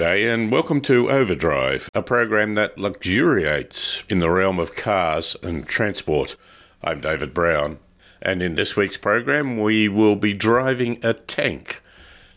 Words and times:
Good 0.00 0.06
day, 0.06 0.28
and 0.32 0.50
welcome 0.50 0.80
to 0.82 1.10
Overdrive, 1.10 1.90
a 1.94 2.00
program 2.00 2.54
that 2.54 2.78
luxuriates 2.78 4.02
in 4.08 4.20
the 4.20 4.30
realm 4.30 4.58
of 4.58 4.74
cars 4.74 5.36
and 5.42 5.68
transport. 5.68 6.36
I'm 6.82 7.02
David 7.02 7.34
Brown, 7.34 7.80
and 8.22 8.42
in 8.42 8.54
this 8.54 8.76
week's 8.76 8.96
program, 8.96 9.60
we 9.60 9.88
will 9.88 10.16
be 10.16 10.32
driving 10.32 11.04
a 11.04 11.12
tank. 11.12 11.82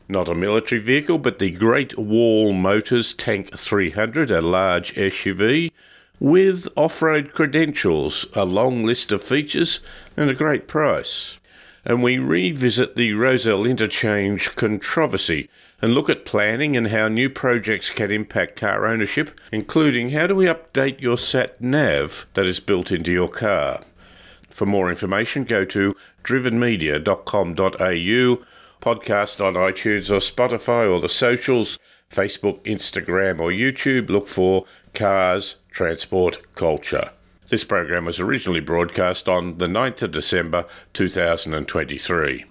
Not 0.10 0.28
a 0.28 0.36
military 0.36 0.82
vehicle, 0.82 1.20
but 1.20 1.40
the 1.40 1.52
Great 1.52 1.98
Wall 1.98 2.52
Motors 2.52 3.14
Tank 3.14 3.58
300, 3.58 4.30
a 4.30 4.42
large 4.42 4.94
SUV 4.96 5.72
with 6.20 6.68
off 6.76 7.02
road 7.02 7.32
credentials, 7.32 8.26
a 8.34 8.44
long 8.44 8.84
list 8.84 9.14
of 9.14 9.24
features, 9.24 9.80
and 10.18 10.30
a 10.30 10.36
great 10.36 10.68
price. 10.68 11.38
And 11.86 12.04
we 12.04 12.18
revisit 12.18 12.98
the 12.98 13.14
Rozelle 13.14 13.66
interchange 13.66 14.54
controversy 14.58 15.50
and 15.84 15.94
look 15.94 16.10
at 16.10 16.24
planning 16.24 16.78
and 16.78 16.88
how 16.88 17.10
new 17.10 17.30
projects 17.30 17.90
can 17.90 18.10
impact 18.10 18.56
car 18.56 18.86
ownership, 18.86 19.38
including 19.52 20.12
how 20.12 20.26
do 20.26 20.34
we 20.34 20.46
update 20.46 21.02
your 21.02 21.18
sat 21.18 21.60
nav 21.60 22.26
that 22.36 22.46
is 22.46 22.62
built 22.62 22.90
into 22.90 23.12
your 23.12 23.28
car. 23.28 23.84
For 24.50 24.66
more 24.66 24.90
information, 24.90 25.44
go 25.44 25.66
to 25.66 25.94
drivenmedia.com.au, 26.24 28.46
podcast 28.80 29.46
on 29.46 29.56
iTunes 29.56 30.10
or 30.10 30.20
Spotify 30.20 30.90
or 30.90 31.02
the 31.02 31.10
socials, 31.10 31.78
Facebook, 32.10 32.62
Instagram, 32.62 33.42
or 33.42 33.52
YouTube. 33.52 34.10
Look 34.10 34.30
for 34.30 34.64
Cars, 34.94 35.58
Transport, 35.70 36.56
Culture. 36.56 37.10
This 37.50 37.66
program 37.66 38.06
was 38.06 38.22
originally 38.22 38.62
broadcast 38.62 39.28
on 39.28 39.58
the 39.58 39.68
9th 39.68 40.04
of 40.04 40.14
December 40.14 40.66
2023. 40.94 42.46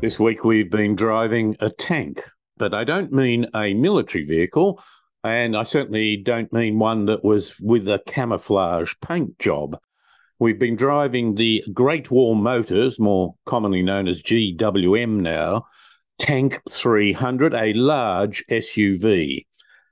This 0.00 0.20
week 0.20 0.44
we've 0.44 0.70
been 0.70 0.94
driving 0.94 1.56
a 1.58 1.70
tank, 1.70 2.22
but 2.56 2.72
I 2.72 2.84
don't 2.84 3.12
mean 3.12 3.48
a 3.52 3.74
military 3.74 4.24
vehicle, 4.24 4.80
and 5.24 5.56
I 5.56 5.64
certainly 5.64 6.16
don't 6.16 6.52
mean 6.52 6.78
one 6.78 7.06
that 7.06 7.24
was 7.24 7.58
with 7.60 7.88
a 7.88 8.00
camouflage 8.06 8.94
paint 9.04 9.40
job. 9.40 9.76
We've 10.38 10.58
been 10.58 10.76
driving 10.76 11.34
the 11.34 11.64
Great 11.72 12.12
Wall 12.12 12.36
Motors, 12.36 13.00
more 13.00 13.34
commonly 13.44 13.82
known 13.82 14.06
as 14.06 14.22
GWM 14.22 15.18
now, 15.18 15.66
Tank 16.20 16.60
300, 16.70 17.52
a 17.52 17.72
large 17.72 18.44
SUV. 18.48 19.46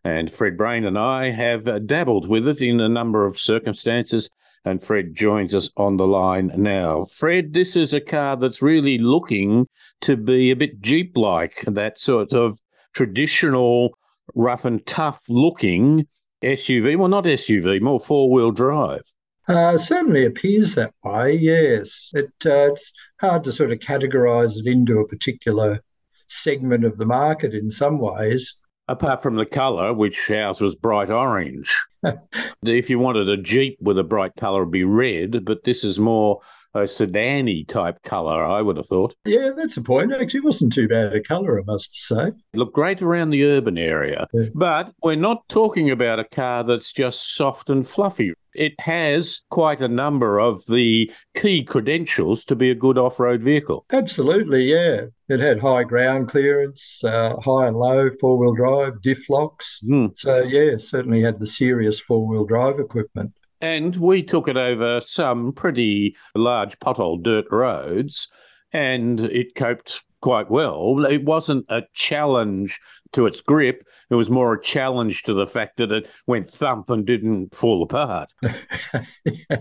And 0.05 0.31
Fred 0.31 0.57
Brain 0.57 0.85
and 0.85 0.97
I 0.97 1.31
have 1.31 1.85
dabbled 1.89 2.29
with 2.29 2.47
it 2.47 2.63
in 2.63 2.79
a 2.79 2.89
number 2.89 3.25
of 3.27 3.37
circumstances 3.37 4.31
and 4.67 4.83
Fred 4.83 5.15
joins 5.15 5.55
us 5.55 5.71
on 5.77 5.97
the 5.97 6.09
line 6.09 6.51
now. 6.57 7.05
Fred, 7.05 7.55
this 7.55 7.77
is 7.77 7.95
a 7.95 8.01
car 8.01 8.37
that's 8.37 8.61
really 8.61 8.99
looking 8.99 9.69
to 10.01 10.17
be 10.17 10.51
a 10.51 10.57
bit 10.57 10.81
Jeep 10.81 11.17
like, 11.17 11.65
that 11.69 12.01
sort 12.01 12.33
of 12.33 12.59
traditional, 12.93 13.97
rough 14.35 14.65
and 14.65 14.85
tough 14.85 15.23
looking 15.29 16.09
SUV. 16.43 16.99
Well, 16.99 17.09
not 17.09 17.25
SUV, 17.25 17.81
more 17.81 18.01
four 18.01 18.29
wheel 18.29 18.51
drive. 18.51 19.03
Uh, 19.47 19.79
certainly 19.79 20.25
appears 20.25 20.75
that 20.75 20.93
way, 21.05 21.33
yes. 21.33 22.11
It, 22.13 22.33
uh, 22.45 22.73
it's 22.73 22.93
hard 23.21 23.45
to 23.45 23.53
sort 23.53 23.71
of 23.71 23.79
categorise 23.79 24.59
it 24.59 24.67
into 24.67 24.99
a 24.99 25.07
particular 25.07 25.81
segment 26.27 26.85
of 26.85 26.97
the 26.97 27.07
market 27.07 27.55
in 27.55 27.71
some 27.71 28.01
ways 28.01 28.57
apart 28.89 29.23
from 29.23 29.37
the 29.37 29.47
colour, 29.47 29.93
which 29.93 30.31
ours 30.31 30.61
was 30.61 30.77
bright 30.77 31.11
orange. 31.11 31.75
if 32.63 32.91
you 32.91 32.99
wanted 32.99 33.29
a 33.29 33.37
Jeep 33.37 33.79
with 33.81 33.99
a 33.99 34.05
bright 34.05 34.37
colour, 34.37 34.63
it'd 34.63 34.73
be 34.73 34.85
red, 34.85 35.45
but 35.45 35.65
this 35.65 35.85
is 35.85 35.99
more 35.99 36.41
a 36.83 36.87
sedan 36.87 37.65
type 37.67 38.03
colour, 38.03 38.45
I 38.45 38.63
would 38.63 38.77
have 38.77 38.87
thought. 38.87 39.15
Yeah, 39.25 39.51
that's 39.57 39.77
a 39.77 39.83
point. 39.83 40.13
Actually, 40.13 40.41
wasn't 40.41 40.73
too 40.73 40.89
bad 40.89 41.15
a 41.15 41.23
colour, 41.23 41.59
I 41.59 41.63
must 41.65 41.95
say. 41.95 42.33
Look 42.55 42.73
great 42.73 43.03
around 43.03 43.31
the 43.31 43.45
urban 43.45 43.79
area. 43.79 44.27
Yeah. 44.33 44.49
But 44.55 44.93
we're 45.03 45.17
not 45.17 45.49
talking 45.49 45.91
about 45.91 46.19
a 46.19 46.25
car 46.25 46.65
that's 46.65 46.93
just 46.93 47.35
soft 47.35 47.71
and 47.71 47.87
fluffy. 47.87 48.35
It 48.57 48.75
has 48.81 49.43
quite 49.51 49.81
a 49.81 49.89
number 49.89 50.41
of 50.41 50.65
the 50.67 51.11
key 51.37 51.63
credentials 51.63 52.45
to 52.47 52.57
be 52.57 52.71
a 52.71 52.75
good 52.75 52.99
off 52.99 53.21
road 53.21 53.43
vehicle. 53.43 53.85
Absolutely, 53.93 54.65
yeah. 54.65 55.03
It 55.29 55.41
had 55.41 55.61
high 55.61 55.85
ground 55.85 56.29
clearance, 56.29 57.03
uh, 57.05 57.37
high 57.41 57.67
and 57.67 57.77
low 57.77 58.09
four 58.21 58.39
wheel 58.39 58.55
drive, 58.55 59.03
diff 59.03 59.29
locks. 59.29 59.81
Mm. 59.85 60.17
So, 60.17 60.43
yeah, 60.43 60.77
certainly 60.79 61.21
had 61.21 61.39
the 61.39 61.47
serious 61.47 62.01
four 62.01 62.27
wheel 62.27 62.45
drive 62.45 62.79
equipment. 62.79 63.33
And 63.61 63.97
we 63.97 64.23
took 64.23 64.49
it 64.49 64.57
over 64.57 65.01
some 65.01 65.53
pretty 65.53 66.17
large 66.35 66.79
pothole 66.79 67.23
dirt 67.23 67.47
roads, 67.51 68.29
and 68.73 69.21
it 69.21 69.55
coped 69.55 70.05
quite 70.21 70.51
well. 70.51 71.05
It 71.05 71.25
wasn't 71.25 71.67
a 71.69 71.83
challenge 71.93 72.81
to 73.13 73.27
its 73.27 73.41
grip. 73.41 73.87
It 74.11 74.15
was 74.15 74.31
more 74.31 74.55
a 74.55 74.63
challenge 74.63 75.23
to 75.25 75.35
the 75.35 75.47
fact 75.47 75.77
that 75.79 75.93
it 75.93 76.09
went 76.27 76.51
thump 76.51 76.91
and 76.91 77.07
didn't 77.07 77.55
fall 77.55 77.83
apart. 77.83 78.33
I 78.43 79.59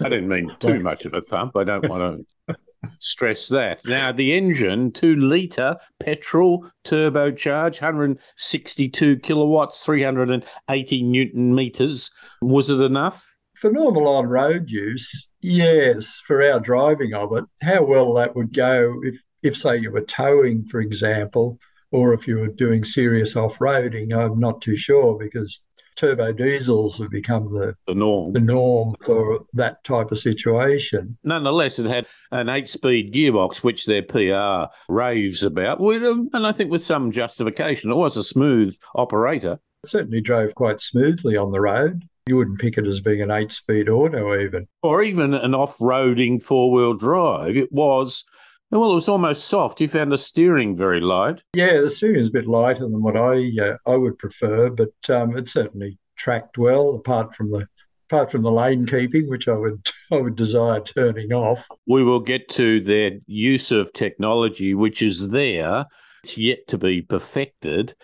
didn't 0.00 0.28
mean 0.28 0.54
too 0.58 0.80
much 0.80 1.04
of 1.04 1.14
a 1.14 1.20
thump. 1.20 1.56
I 1.56 1.64
don't 1.64 1.88
want 1.88 2.26
to 2.48 2.56
stress 2.98 3.48
that. 3.48 3.80
Now, 3.84 4.12
the 4.12 4.36
engine, 4.36 4.92
two 4.92 5.16
litre 5.16 5.76
petrol 6.00 6.70
turbocharged, 6.84 7.80
162 7.80 9.18
kilowatts, 9.18 9.84
380 9.84 11.02
newton 11.02 11.54
meters. 11.54 12.10
Was 12.40 12.70
it 12.70 12.82
enough? 12.82 13.26
For 13.56 13.72
normal 13.72 14.06
on 14.06 14.26
road 14.26 14.68
use, 14.68 15.30
yes, 15.40 16.20
for 16.26 16.42
our 16.42 16.60
driving 16.60 17.14
of 17.14 17.36
it. 17.36 17.44
How 17.62 17.82
well 17.84 18.14
that 18.14 18.36
would 18.36 18.52
go 18.52 19.00
if, 19.02 19.16
if 19.42 19.56
say, 19.56 19.76
you 19.76 19.90
were 19.90 20.02
towing, 20.02 20.64
for 20.66 20.80
example, 20.80 21.58
or 21.90 22.12
if 22.12 22.26
you 22.28 22.38
were 22.38 22.48
doing 22.48 22.84
serious 22.84 23.36
off 23.36 23.58
roading, 23.58 24.12
I'm 24.12 24.38
not 24.38 24.60
too 24.60 24.76
sure 24.76 25.18
because 25.18 25.60
turbo 25.98 26.32
diesels 26.32 26.98
have 26.98 27.10
become 27.10 27.52
the, 27.52 27.74
the 27.88 27.94
norm 27.94 28.32
the 28.32 28.40
norm 28.40 28.94
for 29.04 29.40
that 29.54 29.82
type 29.84 30.12
of 30.12 30.18
situation. 30.18 31.18
Nonetheless, 31.24 31.78
it 31.78 31.86
had 31.86 32.06
an 32.30 32.48
eight-speed 32.48 33.12
gearbox, 33.12 33.58
which 33.58 33.86
their 33.86 34.02
PR 34.02 34.70
raves 34.88 35.42
about, 35.42 35.80
with 35.80 36.04
and 36.04 36.46
I 36.46 36.52
think 36.52 36.70
with 36.70 36.84
some 36.84 37.10
justification. 37.10 37.90
It 37.90 37.96
was 37.96 38.16
a 38.16 38.24
smooth 38.24 38.76
operator. 38.94 39.58
It 39.84 39.90
certainly 39.90 40.20
drove 40.20 40.54
quite 40.54 40.80
smoothly 40.80 41.36
on 41.36 41.50
the 41.50 41.60
road. 41.60 42.04
You 42.26 42.36
wouldn't 42.36 42.60
pick 42.60 42.76
it 42.76 42.86
as 42.86 43.00
being 43.00 43.22
an 43.22 43.30
eight-speed 43.30 43.88
auto, 43.88 44.38
even, 44.38 44.68
or 44.82 45.02
even 45.02 45.32
an 45.32 45.54
off-roading 45.54 46.42
four-wheel 46.42 46.94
drive. 46.94 47.56
It 47.56 47.72
was 47.72 48.24
well, 48.70 48.90
it 48.90 48.94
was 48.94 49.08
almost 49.08 49.44
soft. 49.44 49.80
You 49.80 49.88
found 49.88 50.12
the 50.12 50.18
steering 50.18 50.76
very 50.76 51.00
light. 51.00 51.42
Yeah, 51.54 51.80
the 51.80 51.90
steering 51.90 52.20
is 52.20 52.28
a 52.28 52.32
bit 52.32 52.46
lighter 52.46 52.80
than 52.80 53.02
what 53.02 53.16
I 53.16 53.50
uh, 53.60 53.76
I 53.86 53.96
would 53.96 54.18
prefer, 54.18 54.70
but 54.70 54.92
um, 55.08 55.36
it 55.36 55.48
certainly 55.48 55.98
tracked 56.16 56.58
well. 56.58 56.94
Apart 56.94 57.34
from 57.34 57.50
the 57.50 57.66
apart 58.10 58.30
from 58.30 58.42
the 58.42 58.50
lane 58.50 58.86
keeping, 58.86 59.28
which 59.28 59.48
I 59.48 59.54
would 59.54 59.86
I 60.12 60.16
would 60.16 60.36
desire 60.36 60.80
turning 60.80 61.32
off. 61.32 61.66
We 61.86 62.02
will 62.02 62.20
get 62.20 62.48
to 62.50 62.80
their 62.80 63.12
use 63.26 63.72
of 63.72 63.92
technology, 63.92 64.74
which 64.74 65.02
is 65.02 65.30
there. 65.30 65.86
It's 66.24 66.36
yet 66.36 66.66
to 66.68 66.78
be 66.78 67.00
perfected. 67.00 67.94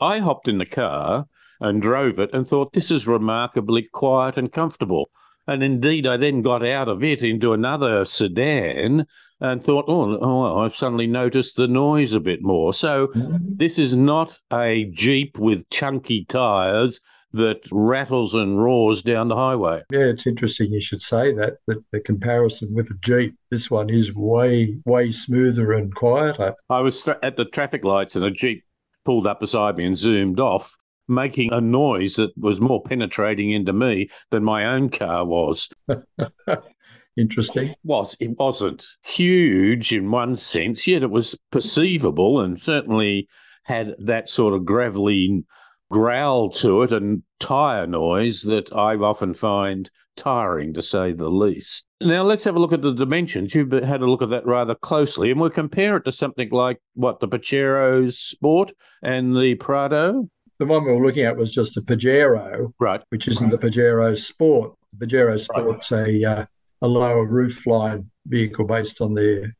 I 0.00 0.18
hopped 0.18 0.48
in 0.48 0.58
the 0.58 0.66
car 0.66 1.26
and 1.60 1.82
drove 1.82 2.18
it 2.18 2.30
and 2.32 2.46
thought 2.48 2.72
this 2.72 2.90
is 2.90 3.06
remarkably 3.06 3.82
quiet 3.92 4.38
and 4.38 4.50
comfortable. 4.50 5.10
And 5.46 5.62
indeed, 5.62 6.06
I 6.06 6.16
then 6.16 6.42
got 6.42 6.64
out 6.64 6.88
of 6.88 7.04
it 7.04 7.22
into 7.22 7.52
another 7.52 8.04
sedan 8.04 9.06
and 9.40 9.64
thought, 9.64 9.86
oh, 9.88 10.18
oh, 10.20 10.58
I've 10.58 10.74
suddenly 10.74 11.06
noticed 11.06 11.56
the 11.56 11.68
noise 11.68 12.12
a 12.12 12.20
bit 12.20 12.42
more. 12.42 12.72
So 12.72 13.08
mm-hmm. 13.08 13.36
this 13.56 13.78
is 13.78 13.96
not 13.96 14.38
a 14.52 14.84
Jeep 14.90 15.38
with 15.38 15.68
chunky 15.70 16.24
tyres 16.24 17.00
that 17.32 17.66
rattles 17.70 18.34
and 18.34 18.62
roars 18.62 19.02
down 19.02 19.28
the 19.28 19.36
highway. 19.36 19.82
Yeah, 19.90 20.06
it's 20.06 20.26
interesting 20.26 20.72
you 20.72 20.80
should 20.80 21.00
say 21.00 21.32
that, 21.34 21.58
that 21.66 21.82
the 21.92 22.00
comparison 22.00 22.74
with 22.74 22.90
a 22.90 22.98
Jeep, 23.00 23.36
this 23.50 23.70
one 23.70 23.88
is 23.88 24.14
way, 24.14 24.80
way 24.84 25.12
smoother 25.12 25.72
and 25.72 25.94
quieter. 25.94 26.54
I 26.68 26.80
was 26.80 27.06
at 27.22 27.36
the 27.36 27.44
traffic 27.44 27.84
lights 27.84 28.16
and 28.16 28.24
a 28.24 28.30
Jeep 28.30 28.64
pulled 29.04 29.26
up 29.26 29.40
beside 29.40 29.76
me 29.76 29.84
and 29.84 29.96
zoomed 29.96 30.40
off 30.40 30.76
making 31.08 31.52
a 31.52 31.60
noise 31.60 32.16
that 32.16 32.36
was 32.38 32.60
more 32.60 32.82
penetrating 32.82 33.50
into 33.50 33.72
me 33.72 34.08
than 34.30 34.44
my 34.44 34.64
own 34.64 34.88
car 34.88 35.24
was. 35.24 35.68
Interesting. 37.16 37.74
Was 37.82 38.16
it 38.20 38.38
wasn't 38.38 38.84
huge 39.04 39.92
in 39.92 40.10
one 40.10 40.36
sense, 40.36 40.86
yet 40.86 41.02
it 41.02 41.10
was 41.10 41.38
perceivable 41.50 42.40
and 42.40 42.58
certainly 42.58 43.28
had 43.64 43.94
that 43.98 44.28
sort 44.28 44.54
of 44.54 44.64
gravelly 44.64 45.44
growl 45.90 46.50
to 46.50 46.82
it 46.82 46.92
and 46.92 47.22
tire 47.40 47.86
noise 47.86 48.42
that 48.42 48.72
I 48.72 48.94
often 48.96 49.34
find 49.34 49.90
tiring 50.16 50.72
to 50.74 50.82
say 50.82 51.12
the 51.12 51.28
least. 51.28 51.86
Now 52.00 52.22
let's 52.22 52.44
have 52.44 52.56
a 52.56 52.58
look 52.58 52.72
at 52.72 52.82
the 52.82 52.94
dimensions. 52.94 53.54
You've 53.54 53.72
had 53.72 54.00
a 54.00 54.10
look 54.10 54.22
at 54.22 54.30
that 54.30 54.46
rather 54.46 54.74
closely, 54.74 55.30
and 55.30 55.40
we'll 55.40 55.50
compare 55.50 55.96
it 55.96 56.04
to 56.04 56.12
something 56.12 56.50
like 56.50 56.80
what 56.94 57.20
the 57.20 57.28
Pajero 57.28 58.12
Sport 58.12 58.72
and 59.02 59.36
the 59.36 59.56
Prado 59.56 60.28
the 60.60 60.66
one 60.66 60.84
we 60.84 60.92
were 60.92 61.04
looking 61.04 61.24
at 61.24 61.38
was 61.38 61.52
just 61.52 61.78
a 61.78 61.80
Pajero, 61.80 62.70
right? 62.78 63.00
Which 63.08 63.26
isn't 63.28 63.48
the 63.48 63.56
Pajero 63.56 64.16
Sport. 64.16 64.74
The 64.98 65.06
Pajero 65.06 65.40
Sport's 65.40 65.90
right. 65.90 66.06
a 66.06 66.30
uh, 66.30 66.46
a 66.82 66.88
lower 66.88 67.26
roofline 67.26 68.06
vehicle 68.26 68.66
based 68.66 69.00
on 69.00 69.14
their 69.14 69.54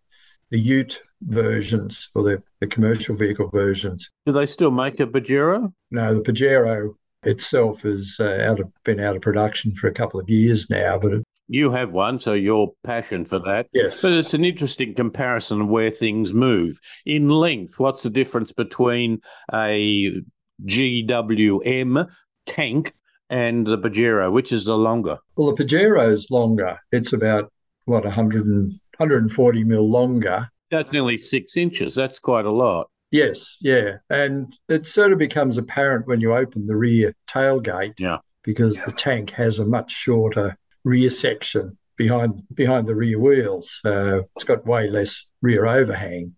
the 0.51 0.59
Ute 0.59 1.01
versions 1.23 2.11
or 2.15 2.23
the, 2.25 2.43
the 2.61 2.67
commercial 2.67 3.17
vehicle 3.17 3.49
versions. 3.53 4.11
Do 4.27 4.33
they 4.33 4.47
still 4.47 4.71
make 4.71 4.99
a 5.01 5.07
Pajero? 5.07 5.73
No, 5.91 6.15
the 6.15 6.23
Pajero 6.23 6.95
itself 7.23 7.83
has 7.83 8.17
uh, 8.19 8.45
out 8.49 8.61
of, 8.61 8.69
been 8.85 9.01
out 9.01 9.17
of 9.17 9.23
production 9.23 9.75
for 9.75 9.87
a 9.87 9.93
couple 9.93 10.19
of 10.19 10.29
years 10.29 10.69
now, 10.69 10.99
but 10.99 11.13
it, 11.13 11.25
you 11.53 11.73
have 11.73 11.93
one, 11.93 12.21
so 12.21 12.33
your 12.33 12.73
passion 12.85 13.25
for 13.25 13.41
that. 13.41 13.67
Yes. 13.73 14.03
But 14.03 14.13
it's 14.13 14.35
an 14.35 14.45
interesting 14.45 14.95
comparison 14.95 15.63
of 15.63 15.69
where 15.69 15.91
things 15.91 16.33
move. 16.33 16.79
In 17.05 17.29
length, 17.29 17.79
what's 17.79 18.05
the 18.05 18.11
difference 18.11 18.53
between 18.53 19.21
a 19.53 20.23
GWM 20.65 22.09
tank 22.47 22.95
and 23.31 23.67
the 23.67 23.79
Pajero? 23.79 24.31
Which 24.31 24.53
is 24.53 24.65
the 24.65 24.77
longer? 24.77 25.19
Well, 25.37 25.55
the 25.55 25.65
Pajero 25.65 26.13
is 26.13 26.31
longer. 26.31 26.79
It's 26.93 27.13
about, 27.13 27.51
what, 27.87 28.05
100 28.05 28.47
and, 28.47 28.73
140 28.99 29.65
mil 29.65 29.89
longer. 29.89 30.49
That's 30.71 30.93
nearly 30.93 31.19
six 31.19 31.57
inches. 31.57 31.95
That's 31.95 32.19
quite 32.19 32.45
a 32.45 32.51
lot. 32.51 32.89
Yes, 33.11 33.57
yeah. 33.61 33.97
And 34.09 34.55
it 34.69 34.87
sort 34.87 35.13
of 35.13 35.19
becomes 35.19 35.59
apparent 35.59 36.07
when 36.07 36.21
you 36.21 36.35
open 36.35 36.67
the 36.67 36.77
rear 36.77 37.15
tailgate. 37.27 37.95
Yeah. 37.99 38.19
Because 38.43 38.77
yeah. 38.77 38.85
the 38.87 38.93
tank 38.93 39.31
has 39.31 39.59
a 39.59 39.67
much 39.67 39.91
shorter 39.91 40.57
rear 40.85 41.11
section 41.11 41.77
behind 41.97 42.43
behind 42.55 42.87
the 42.87 42.95
rear 42.95 43.19
wheels. 43.19 43.81
Uh, 43.85 44.23
it's 44.37 44.45
got 44.45 44.65
way 44.65 44.89
less 44.89 45.27
rear 45.43 45.67
overhang. 45.67 46.35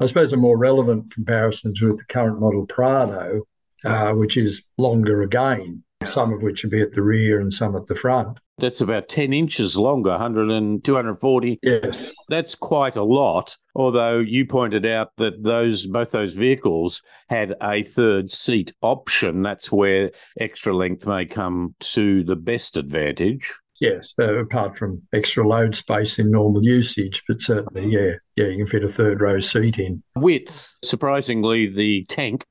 I 0.00 0.06
suppose 0.06 0.32
a 0.32 0.36
more 0.36 0.58
relevant 0.58 1.12
comparison 1.14 1.70
is 1.70 1.80
with 1.80 1.98
the 1.98 2.04
current 2.06 2.40
model 2.40 2.66
Prado, 2.66 3.42
uh, 3.84 4.12
which 4.14 4.36
is 4.36 4.64
longer 4.76 5.22
again, 5.22 5.83
some 6.04 6.32
of 6.32 6.42
which 6.42 6.62
would 6.62 6.70
be 6.70 6.82
at 6.82 6.92
the 6.92 7.02
rear 7.02 7.40
and 7.40 7.52
some 7.52 7.76
at 7.76 7.86
the 7.86 7.94
front. 7.94 8.38
That's 8.58 8.80
about 8.80 9.08
10 9.08 9.32
inches 9.32 9.76
longer, 9.76 10.10
100 10.10 10.50
and 10.50 10.84
240. 10.84 11.58
Yes. 11.62 12.14
That's 12.28 12.54
quite 12.54 12.96
a 12.96 13.02
lot, 13.02 13.56
although 13.74 14.20
you 14.20 14.46
pointed 14.46 14.86
out 14.86 15.10
that 15.16 15.42
those 15.42 15.86
both 15.86 16.12
those 16.12 16.34
vehicles 16.34 17.02
had 17.28 17.54
a 17.60 17.82
third 17.82 18.30
seat 18.30 18.72
option. 18.80 19.42
That's 19.42 19.72
where 19.72 20.12
extra 20.40 20.74
length 20.74 21.06
may 21.06 21.26
come 21.26 21.74
to 21.80 22.22
the 22.22 22.36
best 22.36 22.76
advantage. 22.76 23.52
Yes, 23.80 24.14
uh, 24.20 24.36
apart 24.36 24.76
from 24.76 25.02
extra 25.12 25.46
load 25.46 25.74
space 25.74 26.20
in 26.20 26.30
normal 26.30 26.64
usage, 26.64 27.22
but 27.26 27.40
certainly, 27.40 27.88
yeah, 27.88 28.12
yeah, 28.36 28.46
you 28.46 28.58
can 28.58 28.66
fit 28.66 28.84
a 28.84 28.88
third 28.88 29.20
row 29.20 29.40
seat 29.40 29.78
in. 29.78 30.00
Width, 30.14 30.78
surprisingly, 30.84 31.66
the 31.66 32.04
tank 32.08 32.44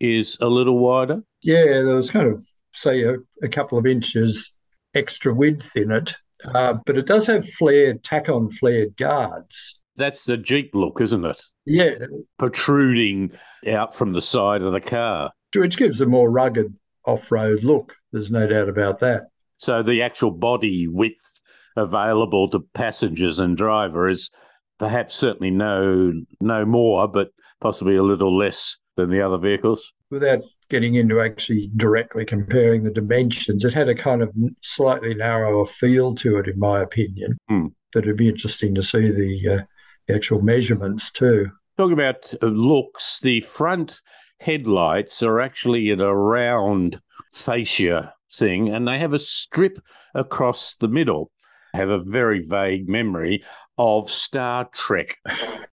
is 0.00 0.38
a 0.40 0.46
little 0.46 0.78
wider. 0.78 1.22
Yeah, 1.42 1.82
there 1.82 1.96
was 1.96 2.10
kind 2.10 2.28
of 2.28 2.42
say 2.74 3.02
a, 3.02 3.16
a 3.42 3.48
couple 3.48 3.78
of 3.78 3.86
inches 3.86 4.52
extra 4.94 5.34
width 5.34 5.76
in 5.76 5.90
it, 5.90 6.14
uh, 6.54 6.74
but 6.86 6.96
it 6.96 7.06
does 7.06 7.26
have 7.26 7.44
flared 7.44 8.02
tack-on 8.04 8.50
flared 8.50 8.96
guards. 8.96 9.80
That's 9.96 10.24
the 10.24 10.36
Jeep 10.36 10.70
look, 10.74 11.00
isn't 11.00 11.24
it? 11.24 11.42
Yeah, 11.66 11.94
protruding 12.38 13.32
out 13.66 13.94
from 13.94 14.12
the 14.12 14.22
side 14.22 14.62
of 14.62 14.72
the 14.72 14.80
car, 14.80 15.30
which 15.54 15.76
gives 15.76 16.00
a 16.00 16.06
more 16.06 16.30
rugged 16.30 16.74
off-road 17.04 17.64
look. 17.64 17.94
There's 18.12 18.30
no 18.30 18.46
doubt 18.46 18.68
about 18.68 19.00
that. 19.00 19.24
So 19.58 19.82
the 19.82 20.02
actual 20.02 20.30
body 20.30 20.88
width 20.88 21.42
available 21.76 22.48
to 22.50 22.60
passengers 22.72 23.38
and 23.38 23.56
driver 23.56 24.08
is 24.08 24.30
perhaps 24.78 25.14
certainly 25.14 25.50
no 25.50 26.12
no 26.40 26.64
more, 26.64 27.06
but 27.06 27.30
possibly 27.60 27.96
a 27.96 28.02
little 28.02 28.36
less 28.36 28.78
than 28.96 29.10
the 29.10 29.20
other 29.20 29.38
vehicles. 29.38 29.92
Without 30.10 30.40
getting 30.70 30.94
into 30.94 31.20
actually 31.20 31.70
directly 31.76 32.24
comparing 32.24 32.82
the 32.82 32.90
dimensions, 32.90 33.64
it 33.64 33.74
had 33.74 33.88
a 33.88 33.94
kind 33.94 34.22
of 34.22 34.34
slightly 34.62 35.14
narrower 35.14 35.66
feel 35.66 36.14
to 36.14 36.38
it, 36.38 36.48
in 36.48 36.58
my 36.58 36.80
opinion. 36.80 37.36
Mm. 37.50 37.72
But 37.92 38.04
it'd 38.04 38.16
be 38.16 38.28
interesting 38.28 38.74
to 38.76 38.82
see 38.82 39.10
the, 39.10 39.56
uh, 39.56 39.62
the 40.06 40.14
actual 40.14 40.40
measurements 40.40 41.10
too. 41.10 41.50
Talking 41.76 41.92
about 41.92 42.32
uh, 42.42 42.46
looks, 42.46 43.20
the 43.20 43.40
front 43.40 44.00
headlights 44.40 45.22
are 45.22 45.40
actually 45.40 45.90
in 45.90 46.00
a 46.00 46.14
round 46.14 47.00
fascia 47.32 48.14
thing, 48.32 48.72
and 48.72 48.86
they 48.86 48.98
have 48.98 49.12
a 49.12 49.18
strip 49.18 49.78
across 50.14 50.76
the 50.76 50.88
middle. 50.88 51.30
I 51.74 51.78
have 51.78 51.90
a 51.90 52.02
very 52.02 52.44
vague 52.46 52.88
memory 52.88 53.44
of 53.78 54.10
Star 54.10 54.68
Trek. 54.72 55.18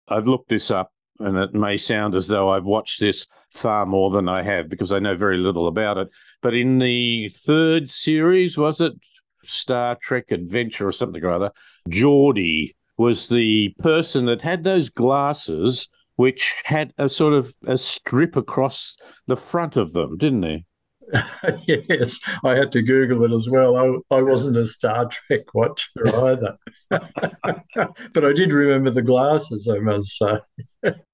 I've 0.07 0.27
looked 0.27 0.49
this 0.49 0.71
up, 0.71 0.91
and 1.23 1.37
it 1.37 1.53
may 1.53 1.77
sound 1.77 2.15
as 2.15 2.27
though 2.27 2.49
I've 2.49 2.65
watched 2.65 2.99
this 2.99 3.27
far 3.49 3.85
more 3.85 4.09
than 4.09 4.27
I 4.27 4.41
have 4.43 4.69
because 4.69 4.91
I 4.91 4.99
know 4.99 5.15
very 5.15 5.37
little 5.37 5.67
about 5.67 5.97
it. 5.97 6.09
But 6.41 6.53
in 6.53 6.79
the 6.79 7.29
third 7.29 7.89
series, 7.89 8.57
was 8.57 8.81
it 8.81 8.93
Star 9.43 9.97
Trek 10.01 10.31
Adventure 10.31 10.87
or 10.87 10.91
something 10.91 11.23
or 11.23 11.31
other? 11.31 11.51
Geordi 11.89 12.75
was 12.97 13.29
the 13.29 13.73
person 13.79 14.25
that 14.25 14.41
had 14.41 14.63
those 14.63 14.89
glasses 14.89 15.89
which 16.15 16.61
had 16.65 16.93
a 16.97 17.09
sort 17.09 17.33
of 17.33 17.53
a 17.65 17.77
strip 17.77 18.35
across 18.35 18.95
the 19.27 19.35
front 19.35 19.75
of 19.75 19.93
them, 19.93 20.17
didn't 20.17 20.41
they? 20.41 20.65
yes, 21.67 22.19
I 22.43 22.55
had 22.55 22.71
to 22.73 22.81
Google 22.81 23.23
it 23.23 23.33
as 23.33 23.49
well. 23.49 23.75
I, 23.75 24.15
I 24.15 24.21
wasn't 24.21 24.57
a 24.57 24.65
Star 24.65 25.07
Trek 25.07 25.53
watcher 25.53 25.89
either, 26.05 26.57
but 26.89 28.23
I 28.23 28.33
did 28.33 28.53
remember 28.53 28.91
the 28.91 29.01
glasses. 29.01 29.67
I 29.67 29.79
must 29.79 30.17
say. 30.17 30.39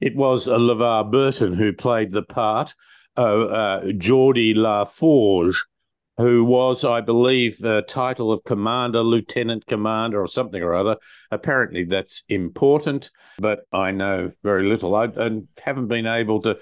it 0.00 0.16
was 0.16 0.46
LeVar 0.46 1.10
Burton 1.10 1.54
who 1.54 1.72
played 1.72 2.12
the 2.12 2.22
part. 2.22 2.74
of 3.16 3.50
uh, 3.50 3.80
Geordi 3.92 4.54
LaForge, 4.54 5.56
who 6.16 6.44
was, 6.44 6.84
I 6.84 7.00
believe, 7.00 7.58
the 7.58 7.82
title 7.82 8.30
of 8.32 8.44
commander, 8.44 9.02
lieutenant 9.02 9.66
commander, 9.66 10.20
or 10.20 10.28
something 10.28 10.62
or 10.62 10.74
other. 10.74 10.96
Apparently, 11.30 11.84
that's 11.84 12.24
important, 12.28 13.10
but 13.38 13.60
I 13.72 13.90
know 13.90 14.32
very 14.42 14.68
little. 14.68 14.94
I 14.94 15.06
and 15.06 15.48
haven't 15.62 15.88
been 15.88 16.06
able 16.06 16.40
to 16.42 16.58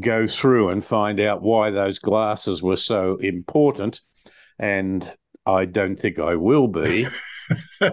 go 0.00 0.26
through 0.26 0.70
and 0.70 0.82
find 0.82 1.20
out 1.20 1.42
why 1.42 1.70
those 1.70 1.98
glasses 1.98 2.62
were 2.62 2.76
so 2.76 3.16
important. 3.16 4.00
And 4.58 5.12
I 5.46 5.66
don't 5.66 5.96
think 5.96 6.18
I 6.18 6.36
will 6.36 6.68
be. 6.68 7.06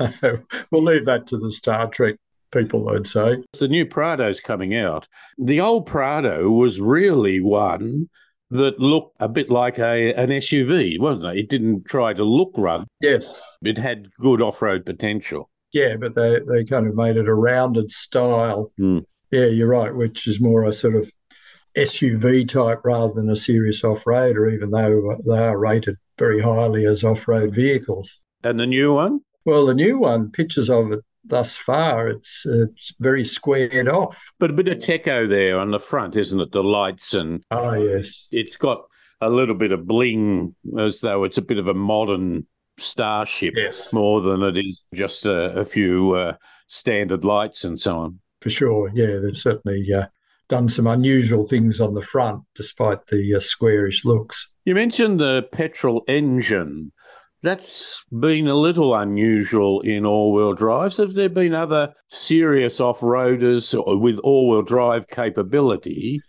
we'll 0.70 0.82
leave 0.82 1.04
that 1.06 1.26
to 1.28 1.38
the 1.38 1.50
Star 1.50 1.88
Trek 1.88 2.16
people, 2.52 2.88
I'd 2.88 3.06
say. 3.06 3.42
The 3.58 3.68
new 3.68 3.86
Prado's 3.86 4.40
coming 4.40 4.74
out. 4.74 5.08
The 5.38 5.60
old 5.60 5.86
Prado 5.86 6.50
was 6.50 6.80
really 6.80 7.40
one 7.40 8.08
that 8.50 8.80
looked 8.80 9.16
a 9.20 9.28
bit 9.28 9.50
like 9.50 9.78
a 9.78 10.12
an 10.14 10.30
SUV, 10.30 10.98
wasn't 10.98 11.36
it? 11.36 11.38
It 11.38 11.48
didn't 11.48 11.84
try 11.84 12.12
to 12.14 12.24
look 12.24 12.52
run. 12.56 12.86
Yes. 13.00 13.42
It 13.62 13.78
had 13.78 14.08
good 14.18 14.42
off 14.42 14.60
road 14.60 14.84
potential. 14.84 15.50
Yeah, 15.72 15.96
but 15.96 16.16
they, 16.16 16.40
they 16.48 16.64
kind 16.64 16.88
of 16.88 16.96
made 16.96 17.16
it 17.16 17.28
a 17.28 17.34
rounded 17.34 17.92
style. 17.92 18.72
Mm. 18.78 19.04
Yeah, 19.30 19.46
you're 19.46 19.68
right, 19.68 19.94
which 19.94 20.26
is 20.26 20.40
more 20.40 20.64
a 20.64 20.72
sort 20.72 20.96
of 20.96 21.10
SUV 21.76 22.48
type 22.48 22.80
rather 22.84 23.12
than 23.14 23.30
a 23.30 23.36
serious 23.36 23.84
off 23.84 24.04
roader, 24.04 24.52
even 24.52 24.72
though 24.72 25.16
they 25.24 25.38
are 25.38 25.58
rated 25.58 25.96
very 26.18 26.40
highly 26.40 26.84
as 26.86 27.04
off 27.04 27.28
road 27.28 27.54
vehicles. 27.54 28.18
And 28.42 28.58
the 28.58 28.66
new 28.66 28.94
one? 28.94 29.20
Well, 29.44 29.66
the 29.66 29.74
new 29.74 29.98
one, 29.98 30.30
pictures 30.30 30.70
of 30.70 30.92
it 30.92 31.00
thus 31.24 31.56
far, 31.56 32.08
it's 32.08 32.44
it's 32.46 32.94
very 33.00 33.24
squared 33.24 33.88
off. 33.88 34.22
But 34.38 34.50
a 34.50 34.54
bit 34.54 34.68
of 34.68 34.78
techo 34.78 35.28
there 35.28 35.58
on 35.58 35.70
the 35.70 35.78
front, 35.78 36.16
isn't 36.16 36.40
it? 36.40 36.52
The 36.52 36.62
lights 36.62 37.14
and 37.14 37.42
oh 37.50 37.74
yes, 37.74 38.28
it's 38.30 38.56
got 38.56 38.82
a 39.20 39.30
little 39.30 39.54
bit 39.54 39.72
of 39.72 39.86
bling, 39.86 40.54
as 40.78 41.00
though 41.00 41.24
it's 41.24 41.38
a 41.38 41.42
bit 41.42 41.58
of 41.58 41.68
a 41.68 41.74
modern 41.74 42.46
starship, 42.78 43.52
yes. 43.56 43.92
more 43.92 44.22
than 44.22 44.42
it 44.42 44.56
is 44.56 44.80
just 44.94 45.26
a, 45.26 45.58
a 45.58 45.64
few 45.64 46.12
uh, 46.12 46.32
standard 46.68 47.24
lights 47.24 47.64
and 47.64 47.78
so 47.78 47.98
on 47.98 48.20
for 48.40 48.50
sure. 48.50 48.90
Yeah, 48.94 49.18
they've 49.18 49.36
certainly 49.36 49.86
uh, 49.92 50.06
done 50.48 50.68
some 50.68 50.86
unusual 50.86 51.46
things 51.46 51.80
on 51.80 51.94
the 51.94 52.02
front, 52.02 52.42
despite 52.54 53.06
the 53.06 53.34
uh, 53.34 53.40
squarish 53.40 54.04
looks. 54.04 54.50
You 54.64 54.74
mentioned 54.74 55.20
the 55.20 55.48
petrol 55.52 56.04
engine. 56.08 56.92
That's 57.42 58.04
been 58.10 58.48
a 58.48 58.54
little 58.54 58.94
unusual 58.94 59.80
in 59.80 60.04
all 60.04 60.32
wheel 60.32 60.52
drives. 60.52 60.98
Have 60.98 61.14
there 61.14 61.28
been 61.28 61.54
other 61.54 61.94
serious 62.08 62.80
off 62.80 63.00
roaders 63.00 63.74
with 64.00 64.18
all 64.18 64.48
wheel 64.48 64.62
drive 64.62 65.08
capability? 65.08 66.22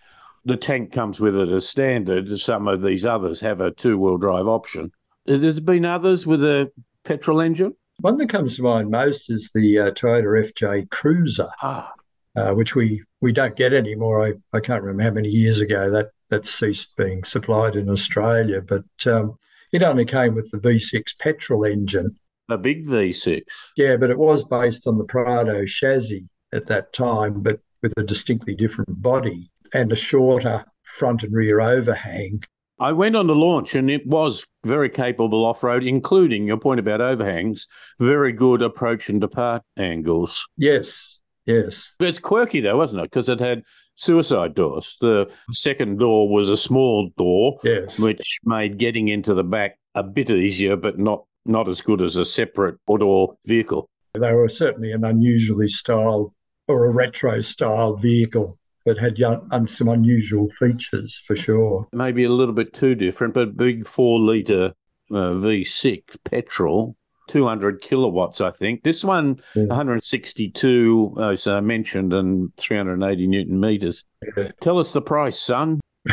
The 0.45 0.57
tank 0.57 0.91
comes 0.91 1.19
with 1.19 1.35
it 1.35 1.49
as 1.49 1.67
standard. 1.67 2.29
Some 2.39 2.67
of 2.67 2.81
these 2.81 3.05
others 3.05 3.41
have 3.41 3.59
a 3.59 3.71
two 3.71 3.97
wheel 3.97 4.17
drive 4.17 4.47
option. 4.47 4.91
There's 5.25 5.59
been 5.59 5.85
others 5.85 6.25
with 6.25 6.43
a 6.43 6.71
petrol 7.03 7.41
engine? 7.41 7.75
One 7.99 8.17
that 8.17 8.29
comes 8.29 8.55
to 8.55 8.63
mind 8.63 8.89
most 8.89 9.29
is 9.29 9.51
the 9.53 9.79
uh, 9.79 9.91
Toyota 9.91 10.51
FJ 10.51 10.89
Cruiser. 10.89 11.49
Ah 11.61 11.93
uh, 12.35 12.53
which 12.53 12.75
we, 12.75 13.03
we 13.19 13.33
don't 13.33 13.55
get 13.55 13.73
anymore. 13.73 14.25
I, 14.25 14.33
I 14.55 14.59
can't 14.59 14.83
remember 14.83 15.03
how 15.03 15.11
many 15.11 15.29
years 15.29 15.61
ago 15.61 15.89
that, 15.91 16.09
that 16.29 16.45
ceased 16.45 16.95
being 16.95 17.23
supplied 17.23 17.75
in 17.75 17.89
Australia, 17.89 18.61
but 18.61 18.85
um, 19.05 19.37
it 19.71 19.83
only 19.83 20.05
came 20.05 20.35
with 20.35 20.49
the 20.51 20.57
V6 20.57 21.17
petrol 21.19 21.65
engine. 21.65 22.15
A 22.49 22.57
big 22.57 22.85
V6. 22.85 23.41
Yeah, 23.77 23.97
but 23.97 24.09
it 24.09 24.17
was 24.17 24.43
based 24.43 24.87
on 24.87 24.97
the 24.97 25.05
Prado 25.05 25.65
chassis 25.65 26.27
at 26.53 26.67
that 26.67 26.91
time, 26.93 27.41
but 27.41 27.59
with 27.81 27.93
a 27.97 28.03
distinctly 28.03 28.55
different 28.55 29.01
body 29.01 29.49
and 29.73 29.91
a 29.91 29.95
shorter 29.95 30.65
front 30.83 31.23
and 31.23 31.33
rear 31.33 31.61
overhang. 31.61 32.43
I 32.79 32.91
went 32.91 33.15
on 33.15 33.27
the 33.27 33.35
launch 33.35 33.75
and 33.75 33.91
it 33.91 34.05
was 34.07 34.45
very 34.65 34.89
capable 34.89 35.45
off 35.45 35.63
road, 35.63 35.83
including 35.83 36.47
your 36.47 36.57
point 36.57 36.79
about 36.79 36.99
overhangs, 36.99 37.67
very 37.99 38.33
good 38.33 38.61
approach 38.61 39.07
and 39.07 39.21
depart 39.21 39.61
angles. 39.77 40.47
Yes, 40.57 41.19
yes. 41.45 41.93
It's 41.99 42.19
quirky 42.19 42.59
though, 42.59 42.77
wasn't 42.77 43.03
it? 43.03 43.11
Because 43.11 43.29
it 43.29 43.39
had 43.39 43.63
suicide 44.01 44.55
doors. 44.55 44.97
The 44.99 45.31
second 45.51 45.99
door 45.99 46.27
was 46.27 46.49
a 46.49 46.57
small 46.57 47.11
door, 47.17 47.59
yes. 47.63 47.99
which 47.99 48.39
made 48.43 48.77
getting 48.77 49.07
into 49.07 49.33
the 49.33 49.43
back 49.43 49.77
a 49.95 50.03
bit 50.03 50.29
easier, 50.29 50.75
but 50.75 50.97
not 50.97 51.25
not 51.45 51.67
as 51.67 51.81
good 51.81 52.01
as 52.01 52.17
a 52.17 52.25
separate 52.25 52.77
four-door 52.85 53.35
vehicle. 53.45 53.89
They 54.13 54.33
were 54.33 54.49
certainly 54.49 54.91
an 54.91 55.03
unusually 55.03 55.67
styled 55.67 56.33
or 56.67 56.85
a 56.85 56.91
retro 56.91 57.41
styled 57.41 57.99
vehicle 57.99 58.59
that 58.85 58.97
had 58.99 59.17
young, 59.17 59.67
some 59.67 59.89
unusual 59.89 60.49
features 60.59 61.21
for 61.25 61.35
sure. 61.35 61.87
Maybe 61.93 62.23
a 62.23 62.29
little 62.29 62.53
bit 62.53 62.73
too 62.73 62.93
different, 62.93 63.33
but 63.33 63.57
big 63.57 63.87
four 63.87 64.19
litre 64.19 64.73
uh, 65.09 65.33
V6 65.33 66.17
petrol, 66.23 66.95
200 67.27 67.81
kilowatts, 67.81 68.41
I 68.41 68.51
think. 68.51 68.83
This 68.83 69.03
one, 69.03 69.39
yeah. 69.55 69.65
162, 69.65 71.15
uh, 71.17 71.29
as 71.29 71.47
I 71.47 71.59
mentioned, 71.59 72.13
and 72.13 72.55
380 72.57 73.27
newton 73.27 73.59
meters. 73.59 74.03
Yeah. 74.37 74.51
Tell 74.59 74.79
us 74.79 74.93
the 74.93 75.01
price, 75.01 75.39
son. 75.39 75.79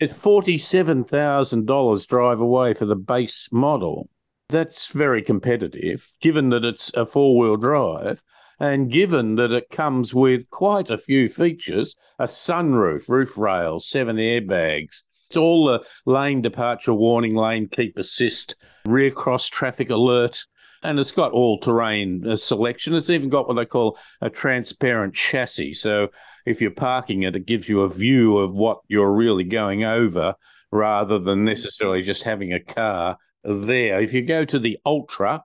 it's 0.00 0.24
$47,000 0.24 2.08
drive 2.08 2.40
away 2.40 2.74
for 2.74 2.86
the 2.86 2.96
base 2.96 3.48
model. 3.52 4.08
That's 4.48 4.92
very 4.92 5.22
competitive, 5.22 6.06
given 6.20 6.50
that 6.50 6.64
it's 6.64 6.92
a 6.94 7.04
four 7.04 7.36
wheel 7.36 7.56
drive 7.56 8.22
and 8.58 8.90
given 8.90 9.34
that 9.36 9.52
it 9.52 9.70
comes 9.70 10.14
with 10.14 10.48
quite 10.50 10.90
a 10.90 10.98
few 10.98 11.28
features 11.28 11.96
a 12.18 12.24
sunroof, 12.24 13.08
roof 13.08 13.36
rails, 13.36 13.86
seven 13.86 14.16
airbags. 14.16 15.04
It's 15.28 15.36
all 15.36 15.66
the 15.66 15.84
lane 16.04 16.42
departure 16.42 16.94
warning, 16.94 17.34
lane 17.34 17.68
keep 17.68 17.98
assist, 17.98 18.56
rear 18.84 19.10
cross 19.10 19.48
traffic 19.48 19.90
alert, 19.90 20.44
and 20.82 20.98
it's 20.98 21.12
got 21.12 21.32
all 21.32 21.58
terrain 21.58 22.26
uh, 22.26 22.36
selection. 22.36 22.94
It's 22.94 23.10
even 23.10 23.28
got 23.28 23.48
what 23.48 23.54
they 23.54 23.64
call 23.64 23.98
a 24.20 24.30
transparent 24.30 25.14
chassis. 25.14 25.72
So 25.72 26.08
if 26.44 26.60
you're 26.60 26.70
parking 26.70 27.22
it, 27.22 27.34
it 27.34 27.46
gives 27.46 27.68
you 27.68 27.80
a 27.80 27.88
view 27.88 28.38
of 28.38 28.52
what 28.52 28.78
you're 28.88 29.12
really 29.12 29.44
going 29.44 29.84
over 29.84 30.34
rather 30.70 31.18
than 31.18 31.44
necessarily 31.44 32.02
just 32.02 32.22
having 32.22 32.52
a 32.52 32.60
car 32.60 33.16
there. 33.42 34.00
If 34.00 34.14
you 34.14 34.22
go 34.22 34.44
to 34.44 34.58
the 34.58 34.78
Ultra, 34.84 35.42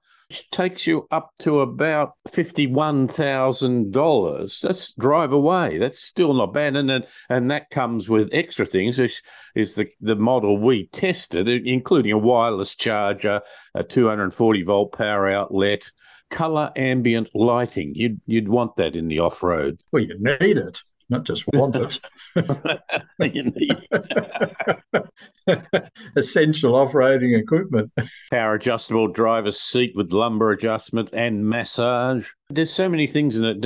takes 0.51 0.85
you 0.87 1.07
up 1.11 1.31
to 1.39 1.59
about 1.61 2.13
$51,000. 2.27 4.61
That's 4.61 4.93
drive 4.93 5.31
away. 5.31 5.77
That's 5.77 5.99
still 5.99 6.33
not 6.33 6.53
bad. 6.53 6.75
And 6.75 6.89
then, 6.89 7.03
and 7.29 7.49
that 7.51 7.69
comes 7.69 8.09
with 8.09 8.29
extra 8.31 8.65
things, 8.65 8.97
which 8.99 9.21
is 9.55 9.75
the, 9.75 9.87
the 9.99 10.15
model 10.15 10.57
we 10.57 10.87
tested, 10.87 11.47
including 11.49 12.11
a 12.11 12.17
wireless 12.17 12.73
charger, 12.75 13.41
a 13.73 13.83
240 13.83 14.63
volt 14.63 14.97
power 14.97 15.29
outlet, 15.29 15.91
color 16.29 16.71
ambient 16.75 17.29
lighting. 17.33 17.93
You'd, 17.95 18.19
you'd 18.25 18.49
want 18.49 18.75
that 18.77 18.95
in 18.95 19.07
the 19.07 19.19
off 19.19 19.43
road. 19.43 19.79
Well, 19.91 20.03
you 20.03 20.17
need 20.19 20.57
it 20.57 20.81
not 21.11 21.25
just 21.25 21.45
want 21.53 21.75
it. 21.75 21.99
Essential 26.15 26.75
off-roading 26.75 27.37
equipment. 27.37 27.91
Power 28.31 28.55
adjustable 28.55 29.09
driver's 29.09 29.59
seat 29.59 29.91
with 29.95 30.13
lumbar 30.13 30.51
adjustment 30.51 31.11
and 31.13 31.47
massage. 31.47 32.31
There's 32.49 32.73
so 32.73 32.89
many 32.89 33.07
things 33.07 33.37
in 33.37 33.45
it 33.45 33.61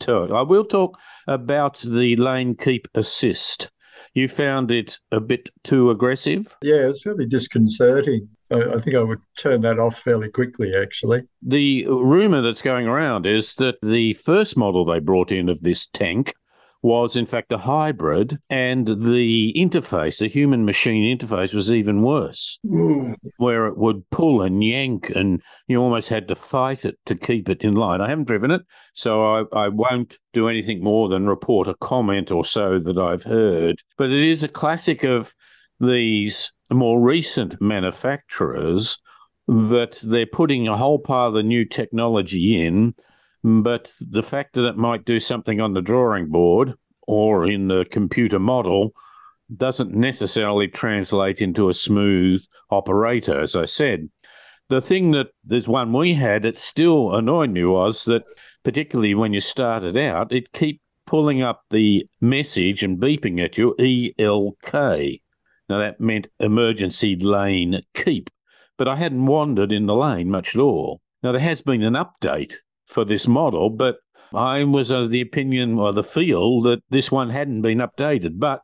to 0.00 0.24
it. 0.24 0.30
I 0.30 0.42
will 0.42 0.64
talk 0.64 0.98
about 1.26 1.78
the 1.78 2.16
lane 2.16 2.54
keep 2.54 2.86
assist. 2.94 3.70
You 4.14 4.28
found 4.28 4.70
it 4.70 4.98
a 5.12 5.20
bit 5.20 5.50
too 5.62 5.90
aggressive? 5.90 6.56
Yeah, 6.62 6.88
it's 6.88 7.06
really 7.06 7.26
disconcerting. 7.26 8.28
I, 8.50 8.80
think 8.80 8.96
I 8.96 9.02
would 9.02 9.20
turn 9.38 9.60
that 9.60 9.78
off 9.78 9.98
fairly 9.98 10.28
quickly, 10.28 10.74
actually. 10.74 11.22
The 11.40 11.86
rumor 11.86 12.42
that's 12.42 12.62
going 12.62 12.88
around 12.88 13.24
is 13.24 13.54
that 13.56 13.76
the 13.80 14.14
first 14.14 14.56
model 14.56 14.84
they 14.84 14.98
brought 14.98 15.30
in 15.30 15.48
of 15.48 15.60
this 15.60 15.86
tank 15.86 16.34
was 16.82 17.16
in 17.16 17.26
fact 17.26 17.52
a 17.52 17.58
hybrid, 17.58 18.38
and 18.48 18.86
the 18.86 19.52
interface, 19.56 20.18
the 20.18 20.28
human 20.28 20.64
machine 20.64 21.16
interface, 21.16 21.52
was 21.52 21.72
even 21.72 22.02
worse, 22.02 22.58
mm. 22.66 23.14
where 23.36 23.66
it 23.66 23.76
would 23.76 24.08
pull 24.10 24.42
and 24.42 24.64
yank, 24.64 25.10
and 25.10 25.42
you 25.68 25.78
almost 25.78 26.08
had 26.08 26.26
to 26.28 26.34
fight 26.34 26.84
it 26.84 26.98
to 27.06 27.14
keep 27.14 27.48
it 27.48 27.62
in 27.62 27.74
line. 27.74 28.00
I 28.00 28.08
haven't 28.08 28.28
driven 28.28 28.50
it, 28.50 28.62
so 28.94 29.22
I, 29.22 29.44
I 29.52 29.68
won't 29.68 30.16
do 30.32 30.48
anything 30.48 30.82
more 30.82 31.08
than 31.08 31.26
report 31.26 31.68
a 31.68 31.74
comment 31.74 32.30
or 32.30 32.44
so 32.44 32.78
that 32.78 32.98
I've 32.98 33.24
heard. 33.24 33.80
But 33.98 34.10
it 34.10 34.22
is 34.22 34.42
a 34.42 34.48
classic 34.48 35.04
of 35.04 35.34
these 35.80 36.52
more 36.70 37.00
recent 37.00 37.60
manufacturers 37.60 38.98
that 39.48 40.00
they're 40.04 40.26
putting 40.26 40.68
a 40.68 40.76
whole 40.76 40.98
pile 40.98 41.36
of 41.36 41.44
new 41.44 41.64
technology 41.64 42.64
in 42.64 42.94
but 43.42 43.92
the 44.00 44.22
fact 44.22 44.54
that 44.54 44.68
it 44.68 44.76
might 44.76 45.04
do 45.04 45.18
something 45.18 45.60
on 45.60 45.74
the 45.74 45.82
drawing 45.82 46.28
board 46.28 46.74
or 47.06 47.46
in 47.46 47.68
the 47.68 47.86
computer 47.90 48.38
model 48.38 48.92
doesn't 49.56 49.94
necessarily 49.94 50.68
translate 50.68 51.40
into 51.40 51.68
a 51.68 51.74
smooth 51.74 52.44
operator, 52.70 53.40
as 53.40 53.56
I 53.56 53.64
said. 53.64 54.08
The 54.68 54.80
thing 54.80 55.10
that 55.12 55.28
there's 55.42 55.66
one 55.66 55.92
we 55.92 56.14
had 56.14 56.42
that 56.42 56.56
still 56.56 57.14
annoyed 57.14 57.50
me 57.50 57.64
was 57.64 58.04
that, 58.04 58.22
particularly 58.62 59.14
when 59.14 59.32
you 59.32 59.40
started 59.40 59.96
out, 59.96 60.32
it 60.32 60.52
keep 60.52 60.80
pulling 61.06 61.42
up 61.42 61.62
the 61.70 62.06
message 62.20 62.84
and 62.84 63.00
beeping 63.00 63.42
at 63.44 63.58
you 63.58 63.74
ELK. 63.80 65.20
Now 65.68 65.78
that 65.78 66.00
meant 66.00 66.28
emergency 66.38 67.16
lane 67.16 67.82
keep, 67.94 68.30
but 68.78 68.86
I 68.86 68.96
hadn't 68.96 69.26
wandered 69.26 69.72
in 69.72 69.86
the 69.86 69.94
lane 69.94 70.30
much 70.30 70.54
at 70.54 70.60
all. 70.60 71.00
Now 71.22 71.32
there 71.32 71.40
has 71.40 71.62
been 71.62 71.82
an 71.82 71.94
update 71.94 72.54
for 72.90 73.04
this 73.04 73.26
model, 73.26 73.70
but 73.70 73.98
I 74.34 74.64
was 74.64 74.90
of 74.90 75.10
the 75.10 75.20
opinion 75.20 75.78
or 75.78 75.92
the 75.92 76.02
feel 76.02 76.60
that 76.62 76.82
this 76.90 77.10
one 77.10 77.30
hadn't 77.30 77.62
been 77.62 77.78
updated. 77.78 78.38
But 78.38 78.62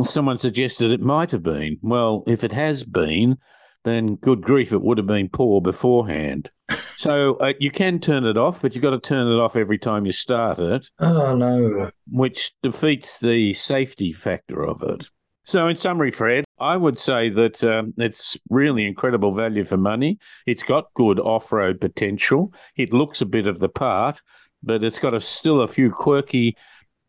someone 0.00 0.38
suggested 0.38 0.92
it 0.92 1.00
might 1.00 1.32
have 1.32 1.42
been. 1.42 1.78
Well, 1.82 2.22
if 2.26 2.44
it 2.44 2.52
has 2.52 2.84
been, 2.84 3.38
then 3.84 4.16
good 4.16 4.42
grief, 4.42 4.72
it 4.72 4.82
would 4.82 4.98
have 4.98 5.06
been 5.06 5.28
poor 5.28 5.60
beforehand. 5.60 6.50
So 6.96 7.36
uh, 7.36 7.54
you 7.58 7.70
can 7.70 7.98
turn 7.98 8.26
it 8.26 8.36
off, 8.36 8.60
but 8.60 8.74
you've 8.74 8.82
got 8.82 8.90
to 8.90 9.00
turn 9.00 9.26
it 9.26 9.40
off 9.40 9.56
every 9.56 9.78
time 9.78 10.04
you 10.04 10.12
start 10.12 10.58
it. 10.58 10.90
Oh, 10.98 11.34
no. 11.34 11.90
Which 12.06 12.52
defeats 12.62 13.18
the 13.18 13.54
safety 13.54 14.12
factor 14.12 14.66
of 14.66 14.82
it. 14.82 15.08
So, 15.50 15.66
in 15.66 15.74
summary, 15.74 16.12
Fred, 16.12 16.44
I 16.60 16.76
would 16.76 16.96
say 16.96 17.28
that 17.28 17.64
um, 17.64 17.92
it's 17.98 18.38
really 18.50 18.86
incredible 18.86 19.34
value 19.34 19.64
for 19.64 19.76
money. 19.76 20.20
It's 20.46 20.62
got 20.62 20.94
good 20.94 21.18
off 21.18 21.50
road 21.50 21.80
potential. 21.80 22.54
It 22.76 22.92
looks 22.92 23.20
a 23.20 23.26
bit 23.26 23.48
of 23.48 23.58
the 23.58 23.68
part, 23.68 24.22
but 24.62 24.84
it's 24.84 25.00
got 25.00 25.12
a, 25.12 25.18
still 25.18 25.62
a 25.62 25.66
few 25.66 25.90
quirky 25.90 26.56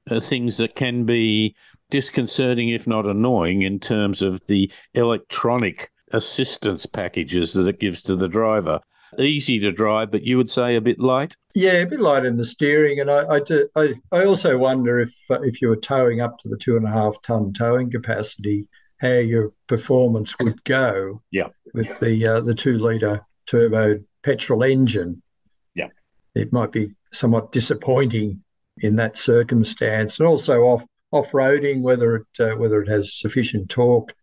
uh, 0.09 0.19
things 0.19 0.57
that 0.57 0.73
can 0.73 1.05
be 1.05 1.55
disconcerting, 1.91 2.69
if 2.69 2.87
not 2.87 3.05
annoying, 3.05 3.61
in 3.61 3.79
terms 3.79 4.23
of 4.23 4.43
the 4.47 4.71
electronic 4.95 5.91
assistance 6.11 6.87
packages 6.87 7.53
that 7.53 7.67
it 7.67 7.79
gives 7.79 8.01
to 8.01 8.15
the 8.15 8.27
driver. 8.27 8.79
Easy 9.19 9.59
to 9.59 9.71
drive, 9.71 10.11
but 10.11 10.23
you 10.23 10.37
would 10.37 10.49
say 10.49 10.75
a 10.75 10.81
bit 10.81 10.99
light. 10.99 11.35
Yeah, 11.53 11.73
a 11.73 11.85
bit 11.85 11.99
light 11.99 12.25
in 12.25 12.35
the 12.35 12.45
steering, 12.45 12.99
and 12.99 13.11
I 13.11 13.27
I, 13.27 13.39
do, 13.41 13.67
I, 13.75 13.93
I 14.11 14.25
also 14.25 14.57
wonder 14.57 14.99
if 14.99 15.13
uh, 15.29 15.41
if 15.41 15.61
you 15.61 15.67
were 15.67 15.75
towing 15.75 16.21
up 16.21 16.39
to 16.39 16.49
the 16.49 16.57
two 16.57 16.77
and 16.77 16.85
a 16.85 16.91
half 16.91 17.21
ton 17.21 17.51
towing 17.51 17.91
capacity, 17.91 18.67
how 18.99 19.09
your 19.09 19.51
performance 19.67 20.35
would 20.39 20.63
go. 20.63 21.21
Yeah. 21.31 21.47
With 21.73 21.99
the 21.99 22.25
uh, 22.25 22.41
the 22.41 22.55
two 22.55 22.77
liter 22.77 23.21
turbo 23.47 23.99
petrol 24.23 24.63
engine. 24.63 25.21
Yeah. 25.75 25.89
It 26.35 26.53
might 26.53 26.71
be 26.71 26.89
somewhat 27.11 27.51
disappointing 27.51 28.43
in 28.77 28.95
that 28.97 29.17
circumstance, 29.17 30.19
and 30.19 30.27
also 30.27 30.61
off 30.61 30.85
off 31.11 31.31
roading 31.31 31.81
whether 31.81 32.15
it 32.15 32.39
uh, 32.39 32.55
whether 32.55 32.81
it 32.81 32.87
has 32.87 33.19
sufficient 33.19 33.69
torque 33.69 34.13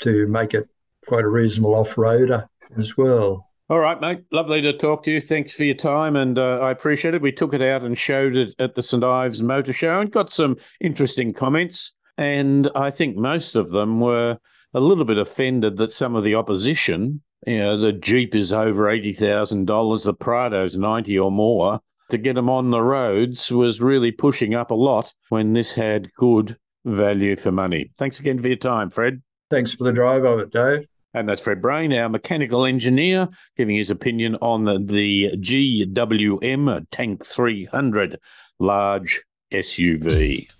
to 0.00 0.26
make 0.26 0.54
it 0.54 0.68
quite 1.06 1.24
a 1.24 1.28
reasonable 1.28 1.74
off 1.74 1.94
roader 1.94 2.48
as 2.76 2.96
well. 2.96 3.48
All 3.72 3.78
right, 3.78 3.98
mate. 3.98 4.24
Lovely 4.30 4.60
to 4.60 4.74
talk 4.74 5.02
to 5.04 5.10
you. 5.10 5.18
Thanks 5.18 5.54
for 5.54 5.64
your 5.64 5.74
time, 5.74 6.14
and 6.14 6.38
uh, 6.38 6.58
I 6.58 6.70
appreciate 6.72 7.14
it. 7.14 7.22
We 7.22 7.32
took 7.32 7.54
it 7.54 7.62
out 7.62 7.80
and 7.80 7.96
showed 7.96 8.36
it 8.36 8.54
at 8.58 8.74
the 8.74 8.82
St 8.82 9.02
Ives 9.02 9.40
Motor 9.40 9.72
Show 9.72 9.98
and 9.98 10.12
got 10.12 10.30
some 10.30 10.58
interesting 10.82 11.32
comments. 11.32 11.94
And 12.18 12.68
I 12.74 12.90
think 12.90 13.16
most 13.16 13.56
of 13.56 13.70
them 13.70 13.98
were 13.98 14.36
a 14.74 14.80
little 14.80 15.06
bit 15.06 15.16
offended 15.16 15.78
that 15.78 15.90
some 15.90 16.14
of 16.14 16.22
the 16.22 16.34
opposition, 16.34 17.22
you 17.46 17.60
know, 17.60 17.78
the 17.78 17.94
Jeep 17.94 18.34
is 18.34 18.52
over 18.52 18.84
$80,000, 18.84 20.04
the 20.04 20.12
Prado's 20.12 20.76
90 20.76 21.18
or 21.18 21.32
more, 21.32 21.80
to 22.10 22.18
get 22.18 22.34
them 22.34 22.50
on 22.50 22.72
the 22.72 22.82
roads 22.82 23.50
was 23.50 23.80
really 23.80 24.12
pushing 24.12 24.54
up 24.54 24.70
a 24.70 24.74
lot 24.74 25.14
when 25.30 25.54
this 25.54 25.72
had 25.72 26.12
good 26.18 26.58
value 26.84 27.36
for 27.36 27.50
money. 27.50 27.90
Thanks 27.96 28.20
again 28.20 28.38
for 28.38 28.48
your 28.48 28.58
time, 28.58 28.90
Fred. 28.90 29.22
Thanks 29.48 29.72
for 29.72 29.84
the 29.84 29.92
drive 29.92 30.24
of 30.24 30.40
it, 30.40 30.52
Dave. 30.52 30.86
And 31.14 31.28
that's 31.28 31.42
Fred 31.42 31.60
Brain, 31.60 31.92
our 31.92 32.08
mechanical 32.08 32.64
engineer, 32.64 33.28
giving 33.56 33.76
his 33.76 33.90
opinion 33.90 34.36
on 34.36 34.64
the, 34.64 35.32
GWM 35.36 36.86
Tank 36.90 37.26
300 37.26 38.18
large 38.58 39.22
SUV. 39.52 40.50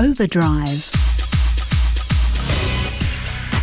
Overdrive. 0.00 0.90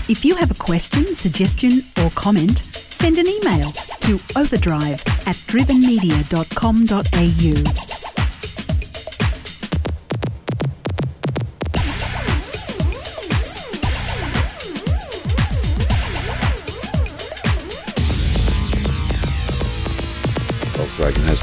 If 0.10 0.24
you 0.24 0.36
have 0.36 0.52
a 0.52 0.56
question, 0.56 1.16
suggestion, 1.16 1.82
or 2.04 2.12
comment, 2.12 2.60
send 2.60 3.18
an 3.18 3.26
email 3.28 3.72
to 4.02 4.20
overdrive 4.36 5.02
at 5.26 5.36
drivenmedia.com.au. 5.48 7.91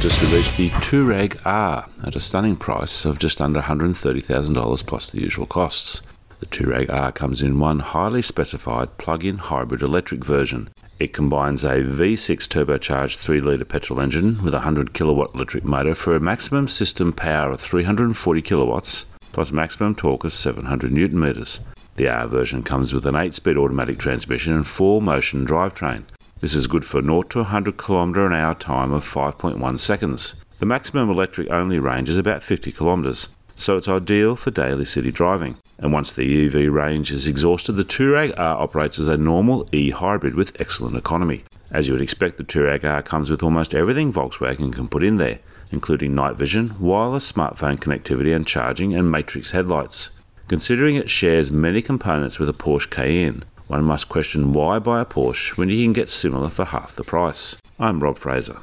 just 0.08 0.32
released 0.32 0.56
the 0.56 0.70
Touareg 0.70 1.38
R 1.44 1.86
at 2.02 2.16
a 2.16 2.20
stunning 2.20 2.56
price 2.56 3.04
of 3.04 3.18
just 3.18 3.42
under 3.42 3.60
$130,000 3.60 4.86
plus 4.86 5.10
the 5.10 5.20
usual 5.20 5.44
costs. 5.44 6.00
The 6.40 6.46
Touareg 6.46 6.88
R 6.88 7.12
comes 7.12 7.42
in 7.42 7.58
one 7.58 7.80
highly 7.80 8.22
specified 8.22 8.96
plug-in 8.96 9.36
hybrid 9.36 9.82
electric 9.82 10.24
version. 10.24 10.70
It 10.98 11.12
combines 11.12 11.62
a 11.62 11.82
V6 11.82 12.48
turbocharged 12.48 13.18
3 13.18 13.42
litre 13.42 13.66
petrol 13.66 14.00
engine 14.00 14.42
with 14.42 14.54
a 14.54 14.64
100 14.64 14.94
kilowatt 14.94 15.34
electric 15.34 15.64
motor 15.64 15.94
for 15.94 16.16
a 16.16 16.20
maximum 16.20 16.68
system 16.68 17.12
power 17.12 17.50
of 17.50 17.60
340 17.60 18.40
kilowatts 18.40 19.04
plus 19.32 19.52
maximum 19.52 19.94
torque 19.94 20.24
of 20.24 20.32
700 20.32 20.90
newton 20.90 21.20
meters. 21.20 21.60
The 21.96 22.08
R 22.08 22.26
version 22.28 22.62
comes 22.62 22.94
with 22.94 23.04
an 23.04 23.14
8-speed 23.14 23.58
automatic 23.58 23.98
transmission 23.98 24.54
and 24.54 24.64
4-motion 24.64 25.44
drivetrain. 25.44 26.04
This 26.40 26.54
is 26.54 26.68
good 26.68 26.84
for 26.84 27.02
0 27.02 27.22
to 27.22 27.38
100 27.38 27.76
km 27.76 28.26
an 28.26 28.32
hour 28.32 28.54
time 28.54 28.92
of 28.92 29.02
5.1 29.02 29.78
seconds. 29.80 30.36
The 30.60 30.66
maximum 30.66 31.10
electric 31.10 31.50
only 31.50 31.80
range 31.80 32.08
is 32.08 32.16
about 32.16 32.44
50 32.44 32.70
kilometres, 32.70 33.34
so 33.56 33.76
it's 33.76 33.88
ideal 33.88 34.36
for 34.36 34.52
daily 34.52 34.84
city 34.84 35.10
driving. 35.10 35.56
And 35.80 35.92
once 35.92 36.12
the 36.12 36.46
EV 36.46 36.72
range 36.72 37.10
is 37.10 37.26
exhausted, 37.26 37.72
the 37.72 37.82
Touareg 37.82 38.32
R 38.38 38.56
operates 38.56 39.00
as 39.00 39.08
a 39.08 39.16
normal 39.16 39.68
e 39.72 39.90
hybrid 39.90 40.36
with 40.36 40.60
excellent 40.60 40.96
economy. 40.96 41.42
As 41.72 41.88
you 41.88 41.94
would 41.94 42.02
expect, 42.02 42.36
the 42.36 42.44
Touareg 42.44 42.84
R 42.84 43.02
comes 43.02 43.30
with 43.30 43.42
almost 43.42 43.74
everything 43.74 44.12
Volkswagen 44.12 44.72
can 44.72 44.86
put 44.86 45.02
in 45.02 45.16
there, 45.16 45.40
including 45.72 46.14
night 46.14 46.36
vision, 46.36 46.78
wireless 46.78 47.32
smartphone 47.32 47.78
connectivity 47.78 48.34
and 48.34 48.46
charging, 48.46 48.94
and 48.94 49.10
matrix 49.10 49.50
headlights. 49.50 50.10
Considering 50.46 50.94
it 50.94 51.10
shares 51.10 51.50
many 51.50 51.82
components 51.82 52.38
with 52.38 52.48
a 52.48 52.52
Porsche 52.52 52.88
Cayenne, 52.88 53.42
one 53.68 53.84
must 53.84 54.08
question 54.08 54.52
why 54.52 54.78
buy 54.78 55.02
a 55.02 55.04
Porsche 55.04 55.56
when 55.56 55.68
you 55.68 55.84
can 55.84 55.92
get 55.92 56.08
similar 56.08 56.48
for 56.48 56.64
half 56.64 56.96
the 56.96 57.04
price. 57.04 57.56
I'm 57.78 58.00
Rob 58.00 58.18
Fraser. 58.18 58.60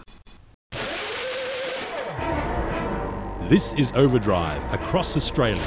This 3.47 3.73
is 3.73 3.91
Overdrive 3.93 4.73
across 4.73 5.15
Australia. 5.15 5.61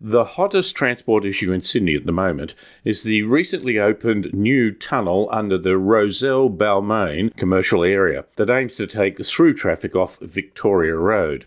The 0.00 0.24
hottest 0.24 0.76
transport 0.76 1.24
issue 1.24 1.52
in 1.52 1.62
Sydney 1.62 1.94
at 1.94 2.04
the 2.04 2.12
moment 2.12 2.54
is 2.84 3.04
the 3.04 3.22
recently 3.22 3.78
opened 3.78 4.34
new 4.34 4.72
tunnel 4.72 5.28
under 5.30 5.56
the 5.56 5.78
Rozelle 5.78 6.50
Balmain 6.50 7.34
commercial 7.36 7.84
area 7.84 8.26
that 8.36 8.50
aims 8.50 8.76
to 8.76 8.86
take 8.86 9.24
through 9.24 9.54
traffic 9.54 9.96
off 9.96 10.18
Victoria 10.18 10.96
Road. 10.96 11.46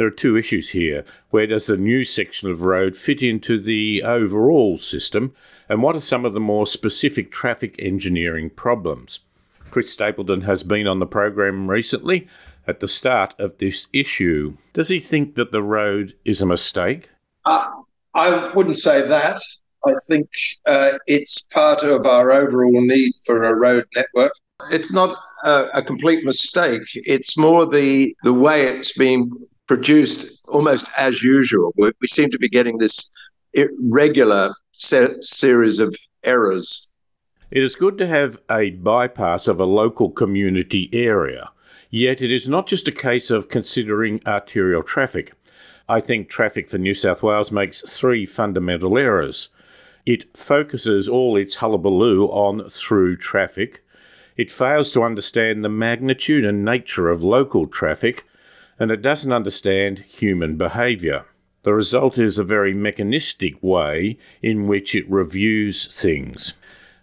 There 0.00 0.06
are 0.06 0.10
two 0.10 0.34
issues 0.38 0.70
here. 0.70 1.04
Where 1.28 1.46
does 1.46 1.66
the 1.66 1.76
new 1.76 2.04
section 2.04 2.50
of 2.50 2.62
road 2.62 2.96
fit 2.96 3.22
into 3.22 3.58
the 3.58 4.02
overall 4.02 4.78
system? 4.78 5.34
And 5.68 5.82
what 5.82 5.94
are 5.94 6.00
some 6.00 6.24
of 6.24 6.32
the 6.32 6.40
more 6.40 6.64
specific 6.64 7.30
traffic 7.30 7.76
engineering 7.78 8.48
problems? 8.48 9.20
Chris 9.70 9.92
Stapleton 9.92 10.40
has 10.40 10.62
been 10.62 10.86
on 10.86 11.00
the 11.00 11.06
program 11.06 11.68
recently 11.68 12.26
at 12.66 12.80
the 12.80 12.88
start 12.88 13.34
of 13.38 13.58
this 13.58 13.88
issue. 13.92 14.56
Does 14.72 14.88
he 14.88 15.00
think 15.00 15.34
that 15.34 15.52
the 15.52 15.62
road 15.62 16.14
is 16.24 16.40
a 16.40 16.46
mistake? 16.46 17.10
Uh, 17.44 17.68
I 18.14 18.54
wouldn't 18.54 18.78
say 18.78 19.06
that. 19.06 19.38
I 19.86 19.92
think 20.08 20.30
uh, 20.64 20.92
it's 21.08 21.42
part 21.52 21.82
of 21.82 22.06
our 22.06 22.32
overall 22.32 22.80
need 22.80 23.12
for 23.26 23.44
a 23.44 23.54
road 23.54 23.84
network. 23.94 24.32
It's 24.70 24.94
not 24.94 25.14
a, 25.44 25.64
a 25.74 25.82
complete 25.82 26.24
mistake. 26.24 26.88
It's 26.94 27.36
more 27.36 27.66
the 27.66 28.14
the 28.22 28.32
way 28.32 28.62
it's 28.62 28.96
being 28.96 29.30
produced 29.70 30.44
almost 30.48 30.88
as 30.96 31.22
usual. 31.22 31.72
We, 31.76 31.92
we 32.00 32.08
seem 32.08 32.28
to 32.30 32.38
be 32.38 32.48
getting 32.48 32.78
this 32.78 33.08
irregular 33.52 34.52
se- 34.72 35.18
series 35.20 35.78
of 35.78 35.94
errors. 36.24 36.90
It 37.52 37.62
is 37.62 37.76
good 37.76 37.96
to 37.98 38.08
have 38.08 38.40
a 38.50 38.70
bypass 38.70 39.46
of 39.46 39.60
a 39.60 39.64
local 39.64 40.10
community 40.10 40.90
area, 40.92 41.52
yet 41.88 42.20
it 42.20 42.32
is 42.32 42.48
not 42.48 42.66
just 42.66 42.88
a 42.88 42.92
case 43.08 43.30
of 43.30 43.48
considering 43.48 44.20
arterial 44.26 44.82
traffic. 44.82 45.34
I 45.88 46.00
think 46.00 46.28
Traffic 46.28 46.68
for 46.68 46.78
New 46.78 46.94
South 46.94 47.22
Wales 47.22 47.52
makes 47.52 47.96
three 47.96 48.26
fundamental 48.26 48.98
errors. 48.98 49.50
It 50.04 50.36
focuses 50.36 51.08
all 51.08 51.36
its 51.36 51.56
hullabaloo 51.56 52.26
on 52.26 52.68
through 52.68 53.18
traffic. 53.18 53.84
It 54.36 54.50
fails 54.50 54.90
to 54.92 55.04
understand 55.04 55.64
the 55.64 55.68
magnitude 55.68 56.44
and 56.44 56.64
nature 56.64 57.08
of 57.08 57.22
local 57.22 57.68
traffic 57.68 58.26
and 58.80 58.90
it 58.90 59.02
doesn't 59.02 59.32
understand 59.32 60.00
human 60.08 60.56
behaviour. 60.56 61.26
The 61.62 61.74
result 61.74 62.18
is 62.18 62.38
a 62.38 62.44
very 62.44 62.72
mechanistic 62.72 63.62
way 63.62 64.16
in 64.42 64.66
which 64.66 64.94
it 64.94 65.08
reviews 65.10 65.86
things. 65.94 66.54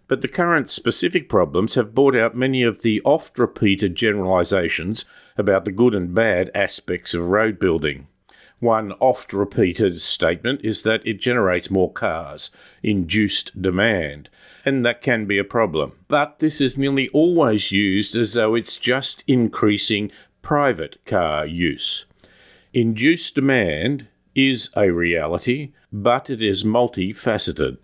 But 0.07 0.21
the 0.21 0.27
current 0.27 0.69
specific 0.71 1.29
problems 1.29 1.75
have 1.75 1.93
brought 1.93 2.15
out 2.15 2.35
many 2.35 2.63
of 2.63 2.81
the 2.81 3.01
oft 3.05 3.37
repeated 3.37 3.93
generalisations 3.93 5.05
about 5.37 5.65
the 5.65 5.71
good 5.71 5.93
and 5.93 6.15
bad 6.15 6.49
aspects 6.55 7.13
of 7.13 7.29
road 7.29 7.59
building. 7.59 8.07
One 8.59 8.93
oft 8.93 9.33
repeated 9.33 10.01
statement 10.01 10.61
is 10.63 10.81
that 10.81 11.05
it 11.05 11.19
generates 11.19 11.69
more 11.69 11.91
cars, 11.91 12.49
induced 12.81 13.61
demand, 13.61 14.31
and 14.65 14.83
that 14.83 15.03
can 15.03 15.27
be 15.27 15.37
a 15.37 15.43
problem. 15.43 15.91
But 16.07 16.39
this 16.39 16.59
is 16.59 16.75
nearly 16.75 17.07
always 17.09 17.71
used 17.71 18.15
as 18.15 18.33
though 18.33 18.55
it's 18.55 18.77
just 18.77 19.23
increasing 19.27 20.11
private 20.47 20.97
car 21.03 21.45
use. 21.45 22.05
Induced 22.73 23.35
demand 23.35 24.07
is 24.33 24.69
a 24.77 24.89
reality, 24.89 25.73
but 25.91 26.29
it 26.29 26.41
is 26.41 26.63
multifaceted. 26.63 27.77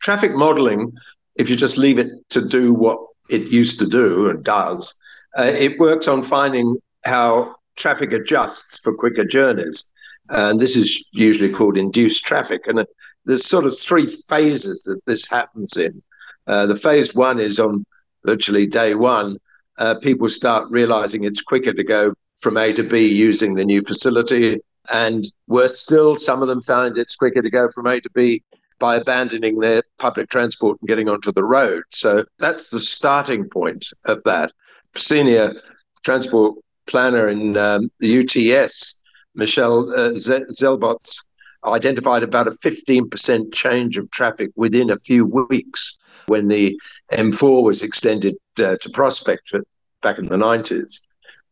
Traffic 0.00 0.34
modeling, 0.34 0.92
if 1.34 1.50
you 1.50 1.56
just 1.56 1.76
leave 1.76 1.98
it 1.98 2.08
to 2.30 2.40
do 2.40 2.72
what 2.72 2.98
it 3.28 3.42
used 3.52 3.78
to 3.80 3.86
do 3.86 4.30
and 4.30 4.42
does, 4.42 4.94
uh, 5.38 5.42
it 5.42 5.78
works 5.78 6.08
on 6.08 6.22
finding 6.22 6.76
how 7.04 7.54
traffic 7.76 8.14
adjusts 8.14 8.80
for 8.80 8.94
quicker 8.94 9.26
journeys. 9.26 9.92
And 10.30 10.58
this 10.58 10.74
is 10.74 11.06
usually 11.12 11.52
called 11.52 11.76
induced 11.76 12.24
traffic. 12.24 12.62
And 12.66 12.78
uh, 12.78 12.86
there's 13.26 13.44
sort 13.44 13.66
of 13.66 13.78
three 13.78 14.06
phases 14.06 14.84
that 14.84 15.04
this 15.04 15.28
happens 15.28 15.76
in. 15.76 16.02
Uh, 16.46 16.64
the 16.64 16.76
phase 16.76 17.14
one 17.14 17.38
is 17.38 17.60
on 17.60 17.84
virtually 18.24 18.66
day 18.66 18.94
one, 18.94 19.36
uh, 19.78 19.96
people 20.00 20.28
start 20.28 20.70
realizing 20.70 21.24
it's 21.24 21.42
quicker 21.42 21.72
to 21.72 21.84
go 21.84 22.14
from 22.36 22.56
A 22.56 22.72
to 22.72 22.82
B 22.82 23.06
using 23.06 23.54
the 23.54 23.64
new 23.64 23.82
facility. 23.82 24.58
And 24.90 25.26
worse 25.48 25.78
still, 25.80 26.16
some 26.16 26.42
of 26.42 26.48
them 26.48 26.62
find 26.62 26.96
it's 26.96 27.16
quicker 27.16 27.42
to 27.42 27.50
go 27.50 27.70
from 27.70 27.86
A 27.86 28.00
to 28.00 28.10
B 28.10 28.42
by 28.78 28.96
abandoning 28.96 29.58
their 29.58 29.82
public 29.98 30.28
transport 30.28 30.78
and 30.80 30.88
getting 30.88 31.08
onto 31.08 31.32
the 31.32 31.44
road. 31.44 31.82
So 31.90 32.24
that's 32.38 32.70
the 32.70 32.80
starting 32.80 33.48
point 33.48 33.86
of 34.04 34.22
that. 34.24 34.52
Senior 34.94 35.54
transport 36.04 36.56
planner 36.86 37.28
in 37.28 37.56
um, 37.56 37.90
the 38.00 38.20
UTS, 38.20 39.00
Michelle 39.34 39.90
uh, 39.90 40.12
Zeibots, 40.12 41.24
identified 41.64 42.22
about 42.22 42.46
a 42.46 42.52
15% 42.52 43.52
change 43.52 43.98
of 43.98 44.10
traffic 44.10 44.50
within 44.56 44.90
a 44.90 44.98
few 44.98 45.26
weeks 45.26 45.98
when 46.26 46.48
the 46.48 46.78
M4 47.12 47.62
was 47.62 47.82
extended 47.82 48.36
uh, 48.58 48.76
to 48.80 48.90
Prospect 48.90 49.52
back 50.02 50.18
in 50.18 50.26
the 50.26 50.36
90s. 50.36 51.00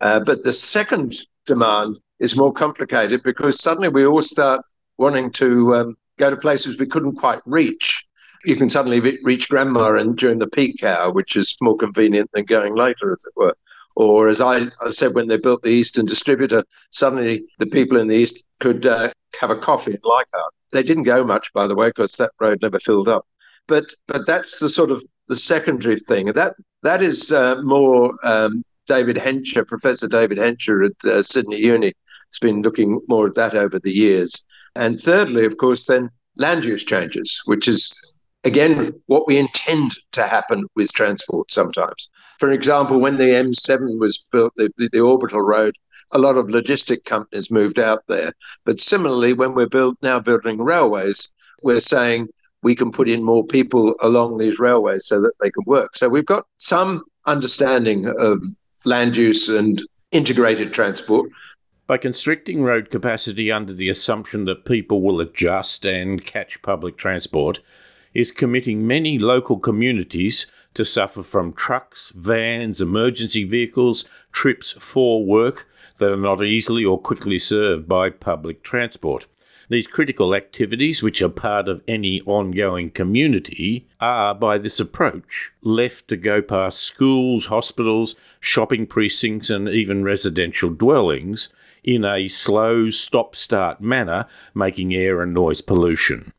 Uh, 0.00 0.20
but 0.20 0.42
the 0.42 0.52
second 0.52 1.16
demand 1.46 1.98
is 2.18 2.36
more 2.36 2.52
complicated 2.52 3.22
because 3.22 3.60
suddenly 3.60 3.88
we 3.88 4.06
all 4.06 4.22
start 4.22 4.62
wanting 4.98 5.30
to 5.32 5.74
um, 5.74 5.96
go 6.18 6.30
to 6.30 6.36
places 6.36 6.78
we 6.78 6.86
couldn't 6.86 7.16
quite 7.16 7.40
reach. 7.46 8.04
You 8.44 8.56
can 8.56 8.68
suddenly 8.68 9.00
reach 9.22 9.48
grandma 9.48 9.94
and 9.94 10.16
during 10.16 10.38
the 10.38 10.48
peak 10.48 10.82
hour, 10.82 11.12
which 11.12 11.36
is 11.36 11.56
more 11.60 11.76
convenient 11.76 12.30
than 12.32 12.44
going 12.44 12.74
later, 12.74 13.12
as 13.12 13.24
it 13.24 13.32
were. 13.36 13.56
Or 13.96 14.28
as 14.28 14.40
I, 14.40 14.68
said, 14.90 15.14
when 15.14 15.28
they 15.28 15.36
built 15.36 15.62
the 15.62 15.70
Eastern 15.70 16.04
Distributor, 16.04 16.64
suddenly 16.90 17.44
the 17.58 17.66
people 17.66 17.98
in 17.98 18.08
the 18.08 18.16
East 18.16 18.44
could 18.60 18.86
uh, 18.86 19.12
have 19.40 19.50
a 19.50 19.56
coffee 19.56 19.92
in 19.92 20.00
Leichhardt. 20.02 20.52
They 20.72 20.82
didn't 20.82 21.04
go 21.04 21.24
much, 21.24 21.52
by 21.52 21.66
the 21.68 21.76
way, 21.76 21.88
because 21.88 22.12
that 22.14 22.32
road 22.40 22.58
never 22.60 22.80
filled 22.80 23.08
up. 23.08 23.26
But 23.66 23.94
but 24.08 24.26
that's 24.26 24.58
the 24.58 24.68
sort 24.68 24.90
of 24.90 25.02
the 25.28 25.36
secondary 25.36 25.98
thing. 25.98 26.26
That 26.32 26.54
that 26.82 27.02
is 27.02 27.32
uh, 27.32 27.62
more 27.62 28.14
um, 28.22 28.64
David 28.86 29.16
Hensher, 29.16 29.64
Professor 29.64 30.08
David 30.08 30.38
Hensher 30.38 30.82
at 30.82 31.04
uh, 31.04 31.22
Sydney 31.22 31.60
Uni, 31.60 31.92
has 32.30 32.38
been 32.40 32.62
looking 32.62 33.00
more 33.08 33.26
at 33.26 33.34
that 33.36 33.54
over 33.54 33.78
the 33.78 33.92
years. 33.92 34.44
And 34.74 35.00
thirdly, 35.00 35.46
of 35.46 35.56
course, 35.56 35.86
then 35.86 36.10
land 36.36 36.64
use 36.64 36.84
changes, 36.84 37.40
which 37.46 37.68
is 37.68 38.20
again 38.44 38.92
what 39.06 39.26
we 39.26 39.38
intend 39.38 39.94
to 40.12 40.24
happen 40.24 40.64
with 40.74 40.92
transport 40.92 41.52
sometimes. 41.52 42.10
For 42.38 42.50
example, 42.50 43.00
when 43.00 43.16
the 43.16 43.24
M7 43.24 43.98
was 43.98 44.26
built, 44.30 44.52
the, 44.56 44.70
the, 44.76 44.88
the 44.92 45.00
orbital 45.00 45.40
road 45.40 45.76
a 46.12 46.18
lot 46.18 46.36
of 46.36 46.46
logistic 46.46 47.04
companies 47.04 47.50
moved 47.50 47.78
out 47.78 48.04
there. 48.08 48.32
But 48.64 48.80
similarly, 48.80 49.32
when 49.32 49.54
we're 49.54 49.68
build, 49.68 49.96
now 50.00 50.20
building 50.20 50.58
railways, 50.58 51.32
we're 51.62 51.80
saying 51.80 52.28
we 52.64 52.74
can 52.74 52.90
put 52.90 53.08
in 53.08 53.22
more 53.22 53.46
people 53.46 53.94
along 54.00 54.38
these 54.38 54.58
railways 54.58 55.04
so 55.06 55.20
that 55.20 55.32
they 55.40 55.50
can 55.50 55.62
work. 55.66 55.94
So 55.96 56.08
we've 56.08 56.26
got 56.26 56.46
some 56.58 57.04
understanding 57.26 58.06
of 58.18 58.42
land 58.84 59.16
use 59.16 59.48
and 59.48 59.80
integrated 60.10 60.72
transport. 60.72 61.30
By 61.86 61.98
constricting 61.98 62.62
road 62.62 62.90
capacity 62.90 63.52
under 63.52 63.74
the 63.74 63.90
assumption 63.90 64.46
that 64.46 64.64
people 64.64 65.02
will 65.02 65.20
adjust 65.20 65.84
and 65.84 66.24
catch 66.24 66.62
public 66.62 66.96
transport, 66.96 67.60
is 68.14 68.30
committing 68.30 68.86
many 68.86 69.18
local 69.18 69.58
communities 69.58 70.46
to 70.72 70.84
suffer 70.84 71.22
from 71.22 71.52
trucks, 71.52 72.12
vans, 72.16 72.80
emergency 72.80 73.44
vehicles, 73.44 74.06
trips 74.32 74.72
for 74.78 75.24
work 75.24 75.68
that 75.98 76.12
are 76.12 76.16
not 76.16 76.42
easily 76.42 76.84
or 76.84 76.98
quickly 76.98 77.38
served 77.38 77.88
by 77.88 78.08
public 78.08 78.62
transport. 78.62 79.26
These 79.70 79.86
critical 79.86 80.34
activities, 80.34 81.02
which 81.02 81.22
are 81.22 81.30
part 81.30 81.68
of 81.68 81.82
any 81.88 82.20
ongoing 82.22 82.90
community, 82.90 83.88
are, 83.98 84.34
by 84.34 84.58
this 84.58 84.78
approach, 84.78 85.52
left 85.62 86.08
to 86.08 86.16
go 86.16 86.42
past 86.42 86.80
schools, 86.80 87.46
hospitals, 87.46 88.14
shopping 88.40 88.86
precincts, 88.86 89.48
and 89.48 89.68
even 89.68 90.04
residential 90.04 90.68
dwellings 90.68 91.48
in 91.82 92.04
a 92.04 92.28
slow 92.28 92.90
stop 92.90 93.34
start 93.34 93.80
manner, 93.80 94.26
making 94.54 94.94
air 94.94 95.22
and 95.22 95.32
noise 95.32 95.62
pollution. 95.62 96.32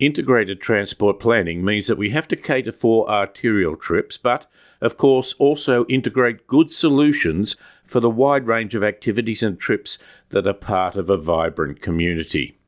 Integrated 0.00 0.60
transport 0.60 1.20
planning 1.20 1.64
means 1.64 1.86
that 1.86 1.98
we 1.98 2.10
have 2.10 2.26
to 2.28 2.36
cater 2.36 2.72
for 2.72 3.08
arterial 3.08 3.76
trips, 3.76 4.18
but 4.18 4.46
of 4.80 4.96
course 4.96 5.34
also 5.34 5.84
integrate 5.84 6.48
good 6.48 6.72
solutions 6.72 7.56
for 7.84 8.00
the 8.00 8.10
wide 8.10 8.48
range 8.48 8.74
of 8.74 8.82
activities 8.82 9.44
and 9.44 9.60
trips 9.60 10.00
that 10.30 10.48
are 10.48 10.54
part 10.54 10.96
of 10.96 11.08
a 11.08 11.16
vibrant 11.16 11.80
community. 11.80 12.58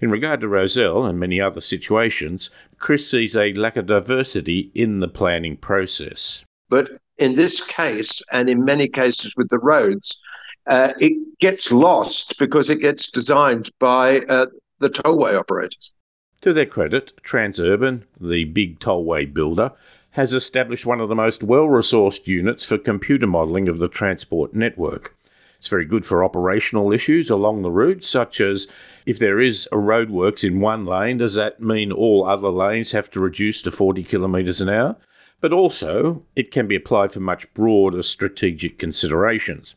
In 0.00 0.10
regard 0.10 0.40
to 0.40 0.48
Rozelle 0.48 1.04
and 1.04 1.18
many 1.18 1.40
other 1.40 1.60
situations, 1.60 2.50
Chris 2.78 3.10
sees 3.10 3.34
a 3.34 3.52
lack 3.54 3.76
of 3.76 3.86
diversity 3.86 4.70
in 4.74 5.00
the 5.00 5.08
planning 5.08 5.56
process. 5.56 6.44
But 6.68 7.00
in 7.16 7.34
this 7.34 7.60
case, 7.64 8.22
and 8.30 8.48
in 8.48 8.64
many 8.64 8.88
cases 8.88 9.34
with 9.36 9.48
the 9.48 9.58
roads, 9.58 10.20
uh, 10.68 10.92
it 11.00 11.38
gets 11.40 11.72
lost 11.72 12.38
because 12.38 12.70
it 12.70 12.80
gets 12.80 13.10
designed 13.10 13.70
by 13.80 14.20
uh, 14.20 14.46
the 14.78 14.90
tollway 14.90 15.36
operators. 15.36 15.92
To 16.42 16.52
their 16.52 16.66
credit, 16.66 17.12
Transurban, 17.24 18.04
the 18.20 18.44
big 18.44 18.78
tollway 18.78 19.32
builder, 19.32 19.72
has 20.12 20.32
established 20.32 20.86
one 20.86 21.00
of 21.00 21.08
the 21.08 21.14
most 21.14 21.42
well 21.42 21.66
resourced 21.66 22.28
units 22.28 22.64
for 22.64 22.78
computer 22.78 23.26
modelling 23.26 23.68
of 23.68 23.78
the 23.78 23.88
transport 23.88 24.54
network. 24.54 25.16
It's 25.58 25.68
very 25.68 25.84
good 25.84 26.06
for 26.06 26.22
operational 26.22 26.92
issues 26.92 27.30
along 27.30 27.62
the 27.62 27.70
route, 27.70 28.04
such 28.04 28.40
as 28.40 28.68
if 29.06 29.18
there 29.18 29.40
is 29.40 29.68
a 29.72 29.76
roadworks 29.76 30.48
in 30.48 30.60
one 30.60 30.86
lane, 30.86 31.18
does 31.18 31.34
that 31.34 31.60
mean 31.60 31.90
all 31.90 32.24
other 32.24 32.48
lanes 32.48 32.92
have 32.92 33.10
to 33.10 33.20
reduce 33.20 33.60
to 33.62 33.70
40 33.70 34.04
kilometres 34.04 34.60
an 34.60 34.68
hour? 34.68 34.96
But 35.40 35.52
also, 35.52 36.22
it 36.36 36.50
can 36.50 36.68
be 36.68 36.76
applied 36.76 37.12
for 37.12 37.20
much 37.20 37.52
broader 37.54 38.02
strategic 38.02 38.78
considerations. 38.78 39.76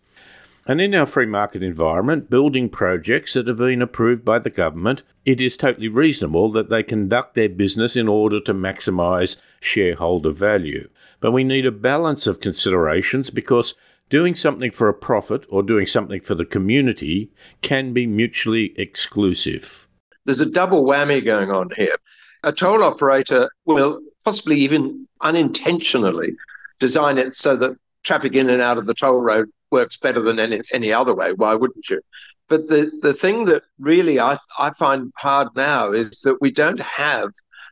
And 0.67 0.80
in 0.80 0.94
our 0.94 1.08
free 1.08 1.26
market 1.26 1.63
environment, 1.63 2.30
building 2.30 2.70
projects 2.70 3.34
that 3.34 3.48
have 3.48 3.58
been 3.58 3.82
approved 3.82 4.24
by 4.24 4.38
the 4.38 4.52
government, 4.52 5.02
it 5.26 5.41
is 5.41 5.58
totally 5.58 5.88
reasonable 5.88 6.50
that 6.52 6.70
they 6.70 6.84
conduct 6.84 7.34
their 7.34 7.50
business 7.50 7.96
in 7.96 8.08
order 8.08 8.39
to 8.41 8.54
maximise 8.54 9.38
shareholder 9.60 10.32
value. 10.32 10.88
But 11.20 11.32
we 11.32 11.44
need 11.44 11.65
a 11.65 11.72
balance 11.72 12.28
of 12.28 12.39
considerations 12.39 13.32
because 13.32 13.74
doing 14.12 14.36
something 14.36 14.69
for 14.69 14.89
a 14.89 14.93
profit 14.93 15.47
or 15.50 15.63
doing 15.63 15.88
something 15.88 16.19
for 16.19 16.36
the 16.36 16.45
community 16.45 17.32
can 17.62 17.93
be 17.93 18.06
mutually 18.06 18.74
exclusive. 18.78 19.88
There's 20.26 20.41
a 20.41 20.52
double 20.52 20.84
whammy 20.84 21.24
going 21.26 21.50
on 21.50 21.69
here. 21.76 21.95
A 22.43 22.52
toll 22.52 22.84
operator 22.84 23.50
will 23.65 24.02
possibly 24.26 24.60
even 24.60 25.08
unintentionally 25.21 26.36
design 26.80 27.17
it 27.17 27.34
so 27.34 27.56
that 27.56 27.78
traffic 28.04 28.36
in 28.36 28.50
and 28.50 28.62
out 28.62 28.78
of 28.78 28.86
the 28.86 28.93
toll 28.93 29.21
road 29.21 29.50
works 29.71 29.97
better 29.97 30.21
than 30.21 30.39
any, 30.39 30.62
any 30.74 30.91
other 30.91 31.15
way. 31.15 31.32
Why 31.32 31.56
wouldn't 31.56 31.89
you? 31.89 32.02
But 32.50 32.67
the, 32.67 32.91
the 33.02 33.13
thing 33.13 33.45
that 33.45 33.63
really 33.80 34.19
I, 34.19 34.38
I 34.60 34.71
find 34.71 35.13
hard 35.15 35.47
now 35.56 35.93
is 35.93 36.21
that 36.26 36.41
we 36.41 36.52
don't 36.52 36.82
have 36.82 37.30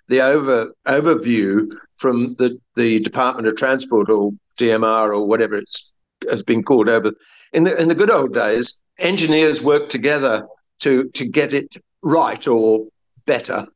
the 0.07 0.21
over 0.21 0.73
overview 0.87 1.67
from 1.97 2.35
the, 2.39 2.57
the 2.77 3.01
Department 3.01 3.47
of 3.47 3.57
Transport 3.57 4.09
or 4.09 4.31
DMR 4.57 5.13
or 5.13 5.27
whatever 5.27 5.55
it's 5.55 5.91
has 6.29 6.43
been 6.43 6.63
called 6.63 6.89
over. 6.89 7.11
In 7.53 7.63
the 7.63 7.75
in 7.79 7.87
the 7.87 7.95
good 7.95 8.11
old 8.11 8.33
days, 8.33 8.77
engineers 8.99 9.61
worked 9.61 9.91
together 9.91 10.47
to 10.79 11.09
to 11.09 11.25
get 11.25 11.53
it 11.53 11.75
right 12.01 12.47
or 12.47 12.87
better. 13.25 13.67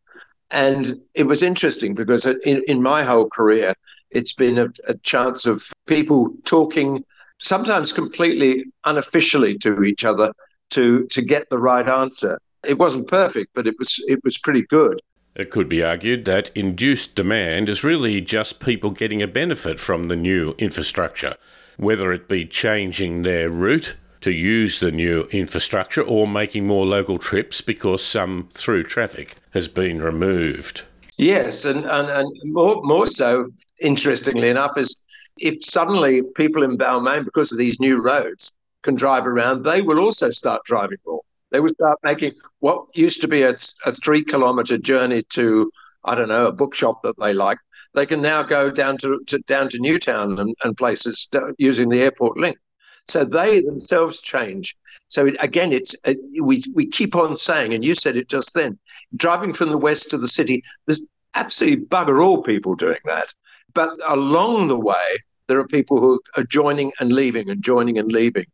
And 0.52 1.00
it 1.16 1.24
was 1.24 1.42
interesting 1.42 1.96
because 1.96 2.26
in, 2.26 2.62
in 2.68 2.82
my 2.82 3.04
whole 3.04 3.28
career, 3.28 3.74
it's 4.12 4.34
been 4.34 4.60
a, 4.60 4.68
a 4.88 4.94
chance 5.00 5.48
of 5.48 5.68
people 5.88 6.32
talking, 6.46 7.04
sometimes 7.40 7.92
completely 7.92 8.66
unofficially 8.86 9.58
to 9.60 9.84
each 9.84 10.06
other, 10.06 10.32
to 10.72 11.06
to 11.08 11.22
get 11.22 11.50
the 11.50 11.58
right 11.58 11.88
answer. 11.88 12.40
It 12.64 12.78
wasn't 12.78 13.08
perfect, 13.08 13.52
but 13.56 13.68
it 13.68 13.76
was 13.80 14.04
it 14.08 14.24
was 14.24 14.38
pretty 14.38 14.64
good. 14.64 15.02
It 15.36 15.50
could 15.50 15.68
be 15.68 15.84
argued 15.84 16.26
that 16.26 16.52
induced 16.54 17.16
demand 17.16 17.68
is 17.68 17.84
really 17.84 18.22
just 18.22 18.60
people 18.60 18.92
getting 18.92 19.24
a 19.24 19.28
benefit 19.28 19.80
from 19.80 20.04
the 20.04 20.16
new 20.16 20.54
infrastructure 20.60 21.36
whether 21.78 22.12
it 22.12 22.28
be 22.28 22.46
changing 22.46 23.24
their 23.24 23.50
route 23.50 23.98
to 24.22 24.32
use 24.32 24.80
the 24.80 24.92
new 24.92 25.24
infrastructure 25.32 26.02
or 26.02 26.28
making 26.28 26.66
more 26.66 26.86
local 26.86 27.18
trips 27.18 27.60
because 27.62 28.04
some 28.04 28.48
through 28.54 28.84
traffic 28.84 29.36
has 29.52 29.68
been 29.68 30.02
removed. 30.02 30.84
Yes, 31.18 31.66
and, 31.66 31.86
and, 31.86 32.10
and 32.10 32.36
more, 32.46 32.82
more 32.84 33.06
so, 33.06 33.50
interestingly 33.82 34.50
enough, 34.50 34.78
is 34.78 35.04
if 35.38 35.64
suddenly 35.64 36.22
people 36.36 36.64
in 36.64 36.78
Balmain, 36.78 37.26
because 37.26 37.52
of 37.52 37.58
these 37.58 37.80
new 37.80 38.02
roads, 38.02 38.54
can 38.82 38.96
drive 38.96 39.26
around, 39.26 39.64
they 39.64 39.82
will 39.82 40.00
also 40.00 40.30
start 40.30 40.62
driving 40.66 40.98
more. 41.06 41.22
They 41.52 41.60
will 41.60 41.70
start 41.70 42.00
making 42.04 42.34
what 42.60 42.86
used 42.94 43.22
to 43.22 43.28
be 43.28 43.44
a, 43.44 43.56
a 43.86 43.92
three 43.92 44.24
kilometre 44.24 44.78
journey 44.78 45.24
to, 45.30 45.72
I 46.04 46.16
don't 46.16 46.30
know, 46.30 46.48
a 46.48 46.52
bookshop 46.52 47.04
that 47.04 47.18
they 47.20 47.34
like, 47.34 47.60
they 47.94 48.06
can 48.06 48.22
now 48.22 48.44
go 48.44 48.72
down 48.72 48.98
to, 48.98 49.22
to 49.28 49.40
down 49.40 49.70
to 49.70 49.80
Newtown 49.80 50.40
and, 50.40 50.56
and 50.64 50.78
places 50.78 51.30
using 51.58 51.90
the 51.90 52.02
airport 52.02 52.38
link. 52.38 52.58
So 53.06 53.26
they 53.26 53.62
themselves 53.62 54.22
change. 54.22 54.76
So 55.10 55.26
it, 55.28 55.36
again, 55.40 55.74
it's 55.74 55.96
uh, 56.06 56.14
we 56.42 56.64
we 56.74 56.88
keep 56.88 57.16
on 57.16 57.36
saying, 57.36 57.74
and 57.74 57.84
you 57.84 57.96
said 57.96 58.16
it 58.16 58.30
just 58.30 58.54
then, 58.54 58.80
driving 59.16 59.54
from 59.54 59.70
the 59.70 59.78
west 59.78 60.10
to 60.12 60.18
the 60.18 60.28
city. 60.28 60.64
There's 60.86 61.06
absolutely 61.36 61.86
bugger 61.86 62.24
all 62.24 62.42
people 62.42 62.76
doing 62.76 63.00
that, 63.06 63.34
but 63.74 63.92
along 64.08 64.68
the 64.68 64.80
way 64.80 65.18
there 65.48 65.60
are 65.60 65.68
people 65.68 66.00
who 66.00 66.22
are 66.38 66.44
joining 66.46 66.94
and 67.00 67.12
leaving 67.12 67.50
and 67.50 67.62
joining 67.62 68.00
and 68.00 68.12
leaving, 68.12 68.48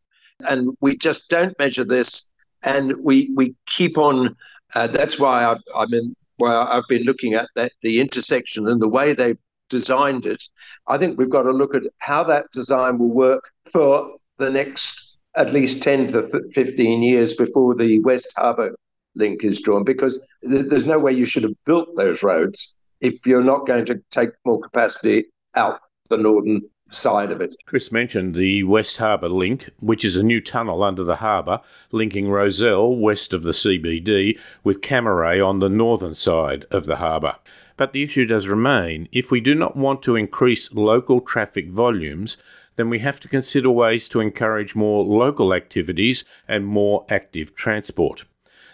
and 0.48 0.76
we 0.82 0.98
just 0.98 1.30
don't 1.30 1.58
measure 1.60 1.86
this, 1.86 2.26
and 2.64 2.98
we 2.98 3.32
we 3.36 3.56
keep 3.68 3.98
on. 3.98 4.36
Uh, 4.76 4.88
that's 4.88 5.18
why 5.18 5.44
I, 5.44 5.58
I'm 5.76 5.94
in 5.94 6.16
well, 6.40 6.68
I've 6.68 6.88
been 6.88 7.04
looking 7.04 7.34
at 7.34 7.50
that, 7.56 7.72
the 7.82 8.00
intersection 8.00 8.68
and 8.68 8.82
the 8.82 8.88
way 8.88 9.14
they've 9.14 9.38
designed 9.70 10.26
it. 10.26 10.44
I 10.88 10.98
think 10.98 11.18
we've 11.18 11.30
got 11.30 11.44
to 11.44 11.52
look 11.52 11.76
at 11.76 11.84
how 12.00 12.24
that 12.26 12.46
design 12.54 12.98
will 12.98 13.14
work 13.14 13.52
for 13.72 14.16
the 14.38 14.50
next 14.50 15.18
at 15.36 15.54
least 15.54 15.84
10 15.84 16.08
to 16.14 16.42
15 16.54 17.04
years 17.04 17.34
before 17.34 17.76
the 17.76 18.00
West 18.00 18.34
Harbour 18.36 18.76
link 19.16 19.44
is 19.44 19.62
drawn, 19.62 19.84
because 19.84 20.26
th- 20.44 20.66
there's 20.66 20.86
no 20.86 21.00
way 21.00 21.12
you 21.12 21.26
should 21.26 21.44
have 21.44 21.54
built 21.66 21.96
those 21.96 22.24
roads 22.24 22.76
if 23.02 23.26
you're 23.26 23.44
not 23.44 23.68
going 23.68 23.86
to 23.86 24.02
take 24.12 24.30
more 24.46 24.60
capacity 24.60 25.26
out 25.56 25.80
the 26.10 26.18
northern 26.18 26.62
side 26.92 27.32
of 27.32 27.42
it. 27.42 27.56
Chris 27.66 27.92
mentioned 27.92 28.36
the 28.36 28.64
West 28.64 28.98
Harbour 28.98 29.30
link, 29.30 29.70
which 29.80 30.04
is 30.04 30.16
a 30.16 30.24
new 30.24 30.42
tunnel 30.42 30.84
under 30.84 31.04
the 31.04 31.18
harbour 31.18 31.62
linking 31.92 32.30
Rozelle 32.30 32.96
west 32.96 33.34
of 33.34 33.44
the 33.44 33.52
CBD 33.52 34.38
with 34.64 34.82
Cammeray 34.82 35.46
on 35.46 35.60
the 35.60 35.70
northern 35.70 36.14
side 36.14 36.66
of 36.72 36.86
the 36.86 36.98
harbour. 36.98 37.36
But 37.78 37.94
the 37.94 38.04
issue 38.04 38.26
does 38.26 38.48
remain 38.48 39.08
if 39.12 39.32
we 39.32 39.40
do 39.40 39.56
not 39.56 39.78
want 39.78 40.04
to 40.04 40.16
increase 40.16 40.74
local 40.74 41.22
traffic 41.22 41.70
volumes, 41.70 42.38
then 42.76 42.90
we 42.90 43.00
have 43.00 43.20
to 43.22 43.28
consider 43.28 43.70
ways 43.70 44.08
to 44.10 44.20
encourage 44.20 44.76
more 44.76 45.04
local 45.04 45.54
activities 45.54 46.26
and 46.48 46.66
more 46.66 47.06
active 47.10 47.56
transport. 47.56 48.26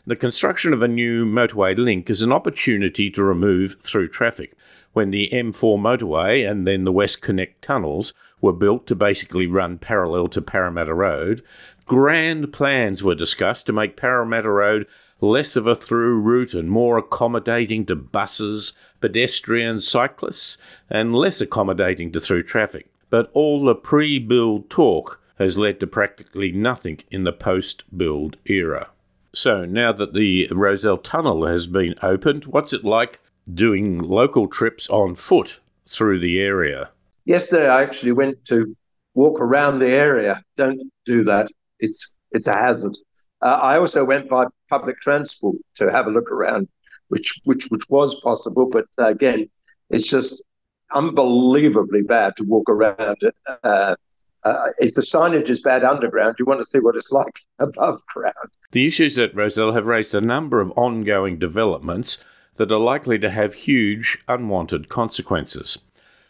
The 0.07 0.15
construction 0.15 0.71
of 0.71 0.83
a 0.83 0.87
new 0.87 1.25
motorway 1.25 1.75
link 1.75 2.11
is 2.11 2.21
an 2.21 2.31
opportunity 2.31 3.09
to 3.09 3.23
remove 3.23 3.77
through 3.81 4.09
traffic 4.09 4.55
when 4.95 5.11
the 5.11 5.29
M4 5.33 5.77
motorway 5.77 6.49
and 6.49 6.65
then 6.65 6.85
the 6.85 6.93
WestConnex 6.93 7.55
tunnels 7.61 8.13
were 8.39 8.53
built 8.53 8.87
to 8.87 8.95
basically 8.95 9.45
run 9.45 9.77
parallel 9.77 10.29
to 10.29 10.41
Parramatta 10.41 10.93
Road, 10.93 11.43
grand 11.85 12.53
plans 12.53 13.03
were 13.03 13.13
discussed 13.13 13.65
to 13.65 13.73
make 13.73 13.97
Parramatta 13.97 14.49
Road 14.49 14.87
less 15.19 15.57
of 15.57 15.67
a 15.67 15.75
through 15.75 16.21
route 16.21 16.53
and 16.53 16.71
more 16.71 16.97
accommodating 16.97 17.85
to 17.85 17.95
buses, 17.95 18.71
pedestrians, 19.01 19.85
cyclists, 19.85 20.57
and 20.89 21.13
less 21.13 21.41
accommodating 21.41 22.09
to 22.13 22.19
through 22.21 22.43
traffic. 22.43 22.89
But 23.09 23.29
all 23.33 23.65
the 23.65 23.75
pre 23.75 24.17
build 24.17 24.69
talk 24.69 25.21
has 25.37 25.57
led 25.57 25.81
to 25.81 25.87
practically 25.87 26.53
nothing 26.53 26.99
in 27.11 27.25
the 27.25 27.33
post 27.33 27.83
build 27.97 28.37
era. 28.45 28.91
So, 29.33 29.65
now 29.65 29.91
that 29.91 30.13
the 30.13 30.47
Rozelle 30.51 30.97
Tunnel 30.97 31.45
has 31.47 31.67
been 31.67 31.95
opened, 32.01 32.45
what's 32.45 32.71
it 32.71 32.85
like 32.85 33.19
doing 33.53 33.99
local 33.99 34.47
trips 34.47 34.89
on 34.89 35.15
foot 35.15 35.59
through 35.87 36.19
the 36.19 36.39
area? 36.39 36.89
Yesterday, 37.25 37.67
I 37.67 37.81
actually 37.81 38.11
went 38.11 38.43
to 38.45 38.75
walk 39.13 39.39
around 39.39 39.79
the 39.79 39.89
area. 39.89 40.43
Don't 40.57 40.81
do 41.05 41.23
that; 41.23 41.49
it's 41.79 42.15
it's 42.31 42.47
a 42.47 42.53
hazard. 42.53 42.95
Uh, 43.41 43.59
I 43.61 43.77
also 43.77 44.03
went 44.03 44.29
by 44.29 44.45
public 44.69 44.99
transport 45.01 45.57
to 45.75 45.91
have 45.91 46.07
a 46.07 46.11
look 46.11 46.31
around, 46.31 46.67
which 47.09 47.33
which 47.43 47.65
which 47.69 47.89
was 47.89 48.19
possible, 48.21 48.67
but 48.67 48.85
uh, 48.99 49.07
again, 49.07 49.49
it's 49.89 50.07
just 50.07 50.43
unbelievably 50.91 52.03
bad 52.03 52.35
to 52.37 52.43
walk 52.43 52.69
around 52.69 53.17
it. 53.21 53.35
Uh, 53.63 53.95
uh, 54.43 54.67
if 54.77 54.93
the 54.93 55.01
signage 55.01 55.49
is 55.49 55.59
bad 55.59 55.83
underground, 55.83 56.35
you 56.37 56.45
want 56.45 56.59
to 56.59 56.65
see 56.65 56.79
what 56.79 56.95
it's 56.95 57.11
like 57.19 57.39
above 57.59 58.05
ground. 58.07 58.49
The 58.71 58.85
issues 58.85 59.17
at 59.17 59.35
Rozelle 59.35 59.73
have 59.73 59.87
raised 59.87 60.13
a 60.13 60.21
number 60.21 60.61
of 60.61 60.71
ongoing 60.75 61.39
developments 61.39 62.23
that 62.55 62.71
are 62.71 62.79
likely 62.79 63.19
to 63.19 63.29
have 63.29 63.53
huge 63.53 64.23
unwanted 64.27 64.89
consequences. 64.89 65.79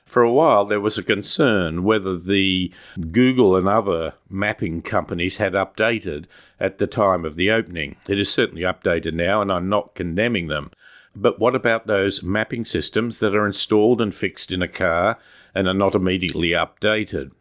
For 0.05 0.21
a 0.21 0.31
while, 0.31 0.65
there 0.65 0.79
was 0.79 0.99
a 0.99 1.03
concern 1.03 1.83
whether 1.83 2.15
the 2.15 2.71
Google 3.11 3.55
and 3.55 3.67
other 3.67 4.13
mapping 4.29 4.83
companies 4.83 5.38
had 5.38 5.53
updated 5.53 6.25
at 6.59 6.77
the 6.77 6.85
time 6.85 7.25
of 7.25 7.35
the 7.35 7.49
opening. 7.49 7.95
It 8.07 8.19
is 8.19 8.31
certainly 8.31 8.61
updated 8.61 9.13
now, 9.13 9.41
and 9.41 9.51
I'm 9.51 9.67
not 9.67 9.95
condemning 9.95 10.47
them. 10.47 10.69
But 11.15 11.39
what 11.39 11.55
about 11.55 11.88
those 11.88 12.21
mapping 12.21 12.65
systems 12.65 13.19
that 13.19 13.33
are 13.33 13.47
installed 13.47 13.99
and 13.99 14.13
fixed 14.13 14.51
in 14.51 14.61
a 14.61 14.67
car 14.67 15.17
and 15.55 15.67
are 15.67 15.73
not 15.73 15.95
immediately 15.95 16.49
updated? 16.49 17.31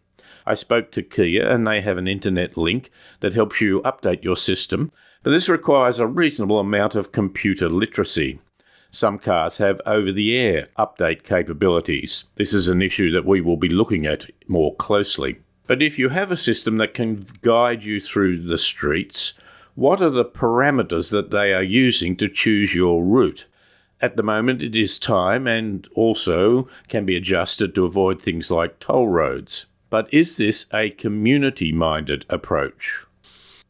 I 0.46 0.54
spoke 0.54 0.90
to 0.92 1.02
Kia 1.02 1.46
and 1.46 1.66
they 1.66 1.80
have 1.80 1.98
an 1.98 2.08
internet 2.08 2.56
link 2.56 2.90
that 3.20 3.34
helps 3.34 3.60
you 3.60 3.80
update 3.82 4.22
your 4.22 4.36
system, 4.36 4.92
but 5.22 5.30
this 5.30 5.48
requires 5.48 5.98
a 5.98 6.06
reasonable 6.06 6.60
amount 6.60 6.94
of 6.94 7.12
computer 7.12 7.68
literacy. 7.68 8.38
Some 8.94 9.18
cars 9.18 9.58
have 9.58 9.80
over 9.86 10.12
the 10.12 10.36
air 10.36 10.68
update 10.78 11.24
capabilities. 11.24 12.26
This 12.36 12.54
is 12.54 12.68
an 12.68 12.80
issue 12.80 13.10
that 13.10 13.24
we 13.24 13.40
will 13.40 13.56
be 13.56 13.68
looking 13.68 14.06
at 14.06 14.26
more 14.46 14.72
closely. 14.76 15.40
But 15.66 15.82
if 15.82 15.98
you 15.98 16.10
have 16.10 16.30
a 16.30 16.36
system 16.36 16.76
that 16.76 16.94
can 16.94 17.26
guide 17.42 17.82
you 17.82 17.98
through 17.98 18.38
the 18.42 18.56
streets, 18.56 19.34
what 19.74 20.00
are 20.00 20.10
the 20.10 20.24
parameters 20.24 21.10
that 21.10 21.32
they 21.32 21.52
are 21.52 21.62
using 21.62 22.14
to 22.18 22.28
choose 22.28 22.76
your 22.76 23.02
route? 23.02 23.48
At 24.00 24.16
the 24.16 24.22
moment, 24.22 24.62
it 24.62 24.76
is 24.76 25.00
time 25.00 25.48
and 25.48 25.88
also 25.96 26.68
can 26.86 27.04
be 27.04 27.16
adjusted 27.16 27.74
to 27.74 27.86
avoid 27.86 28.22
things 28.22 28.48
like 28.48 28.78
toll 28.78 29.08
roads. 29.08 29.66
But 29.90 30.12
is 30.14 30.36
this 30.36 30.68
a 30.72 30.90
community 30.90 31.72
minded 31.72 32.26
approach? 32.28 33.06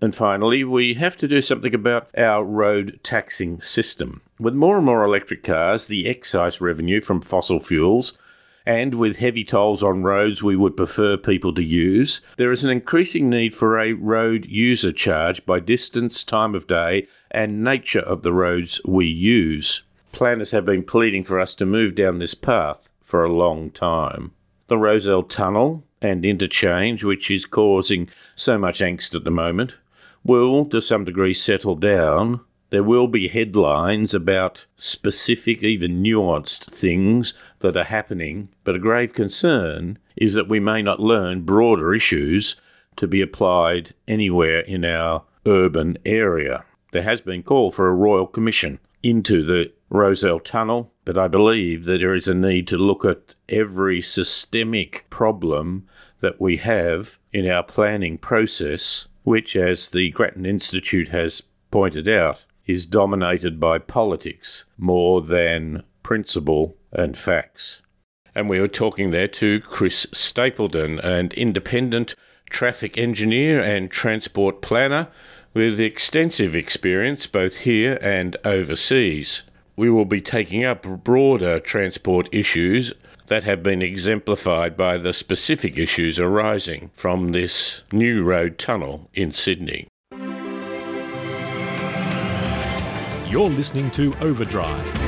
And 0.05 0.14
finally, 0.14 0.64
we 0.64 0.93
have 0.95 1.17
to 1.17 1.27
do 1.27 1.40
something 1.40 1.75
about 1.75 2.11
our 2.14 2.45
road 2.45 3.01
taxing 3.03 3.62
system. 3.62 4.21
With 4.38 4.53
more 4.53 4.77
and 4.77 4.85
more 4.85 5.03
electric 5.03 5.43
cars, 5.43 5.87
the 5.87 6.07
excise 6.07 6.61
revenue 6.61 7.01
from 7.01 7.23
fossil 7.23 7.59
fuels, 7.59 8.12
and 8.67 8.97
with 8.97 9.17
heavy 9.17 9.45
tolls 9.45 9.83
on 9.83 10.03
roads 10.03 10.43
we 10.43 10.57
would 10.57 10.77
prefer 10.77 11.17
people 11.17 11.55
to 11.55 11.64
use, 11.64 12.21
there 12.37 12.53
is 12.53 12.64
an 12.64 12.71
increasing 12.71 13.31
need 13.31 13.55
for 13.55 13.79
a 13.79 13.95
road 13.95 14.45
user 14.45 14.93
charge 14.93 15.47
by 15.47 15.59
distance, 15.59 16.23
time 16.23 16.55
of 16.55 16.67
day, 16.67 17.07
and 17.31 17.64
nature 17.64 18.01
of 18.01 18.23
the 18.23 18.33
roads 18.35 18.83
we 18.85 19.07
use. 19.07 19.85
Planners 20.12 20.51
have 20.51 20.67
been 20.67 20.83
pleading 20.83 21.25
for 21.25 21.40
us 21.40 21.55
to 21.55 21.64
move 21.64 21.95
down 21.95 22.19
this 22.19 22.35
path 22.35 22.90
for 23.01 23.25
a 23.25 23.33
long 23.33 23.71
time. 23.71 24.33
The 24.67 24.77
Rozelle 24.77 25.23
Tunnel 25.23 25.83
and 26.03 26.27
interchange, 26.27 27.03
which 27.05 27.31
is 27.31 27.47
causing 27.47 28.11
so 28.35 28.59
much 28.59 28.81
angst 28.81 29.14
at 29.14 29.25
the 29.25 29.31
moment, 29.31 29.79
will, 30.25 30.65
to 30.67 30.81
some 30.81 31.05
degree, 31.05 31.35
settle 31.35 31.77
down. 31.77 32.41
There 32.71 32.83
will 32.83 33.07
be 33.07 33.29
headlines 33.29 34.15
about 34.15 34.67
specific, 34.77 35.63
even 35.63 36.03
nuanced 36.03 36.65
things 36.65 37.35
that 37.61 37.77
are 37.77 37.85
happening, 37.85 38.49
but 38.65 38.75
a 38.75 38.81
grave 38.81 39.13
concern 39.13 39.99
is 40.17 40.35
that 40.35 40.49
we 40.49 40.59
may 40.59 40.83
not 40.83 40.99
learn 40.99 41.43
broader 41.43 41.95
issues 41.95 42.61
to 42.97 43.07
be 43.07 43.21
applied 43.21 43.95
anywhere 44.09 44.61
in 44.61 44.85
our 44.85 45.25
urban 45.47 45.99
area. 46.05 46.65
There 46.93 47.03
has 47.03 47.21
been 47.21 47.43
call 47.43 47.71
for 47.71 47.89
a 47.89 47.95
royal 47.95 48.27
commission 48.27 48.81
into 49.03 49.43
the 49.43 49.73
Rozelle 49.91 50.41
Tunnel, 50.41 50.93
but 51.05 51.19
I 51.19 51.29
believe 51.29 51.85
that 51.85 51.99
there 51.99 52.15
is 52.15 52.27
a 52.27 52.35
need 52.35 52.67
to 52.69 52.79
look 52.79 53.05
at 53.05 53.35
every 53.49 54.01
systemic 54.01 55.07
problem 55.11 55.87
that 56.21 56.41
we 56.41 56.57
have 56.57 57.19
in 57.33 57.49
our 57.49 57.63
planning 57.63 58.17
process 58.17 59.09
which, 59.25 59.57
as 59.57 59.91
the 59.91 60.11
Grattan 60.11 60.47
Institute 60.47 61.09
has 61.09 61.43
pointed 61.71 62.09
out, 62.09 62.45
is 62.67 62.87
dominated 62.87 63.59
by 63.59 63.79
politics 63.79 64.65
more 64.79 65.21
than 65.21 65.83
principle 66.03 66.77
and 66.93 67.17
facts. 67.17 67.83
And 68.35 68.49
we 68.49 68.61
were 68.61 68.69
talking 68.69 69.11
there 69.11 69.29
to 69.29 69.61
Chris 69.61 70.07
Stapleton, 70.13 70.99
an 71.01 71.31
independent 71.37 72.15
traffic 72.51 72.97
engineer 72.97 73.61
and 73.61 73.91
transport 73.91 74.63
planner 74.63 75.09
with 75.53 75.79
extensive 75.81 76.55
experience 76.55 77.27
both 77.27 77.59
here 77.59 77.99
and 78.03 78.37
overseas. 78.45 79.45
We 79.77 79.91
will 79.91 80.05
be 80.05 80.21
taking 80.21 80.65
up 80.65 80.83
broader 81.05 81.61
transport 81.61 82.29
issues 82.33 82.93
that 83.27 83.45
have 83.45 83.63
been 83.63 83.83
exemplified 83.83 84.77
by 84.77 84.99
the 84.99 85.13
specific 85.13 85.79
issues 85.79 86.21
arising 86.21 86.91
from 86.93 87.29
this 87.29 87.83
new 87.93 88.23
road 88.23 88.59
tunnel 88.59 89.09
in 89.15 89.33
Sydney. 89.33 89.89
You're 93.31 93.49
listening 93.51 93.91
to 93.93 94.15
Overdrive. 94.21 95.05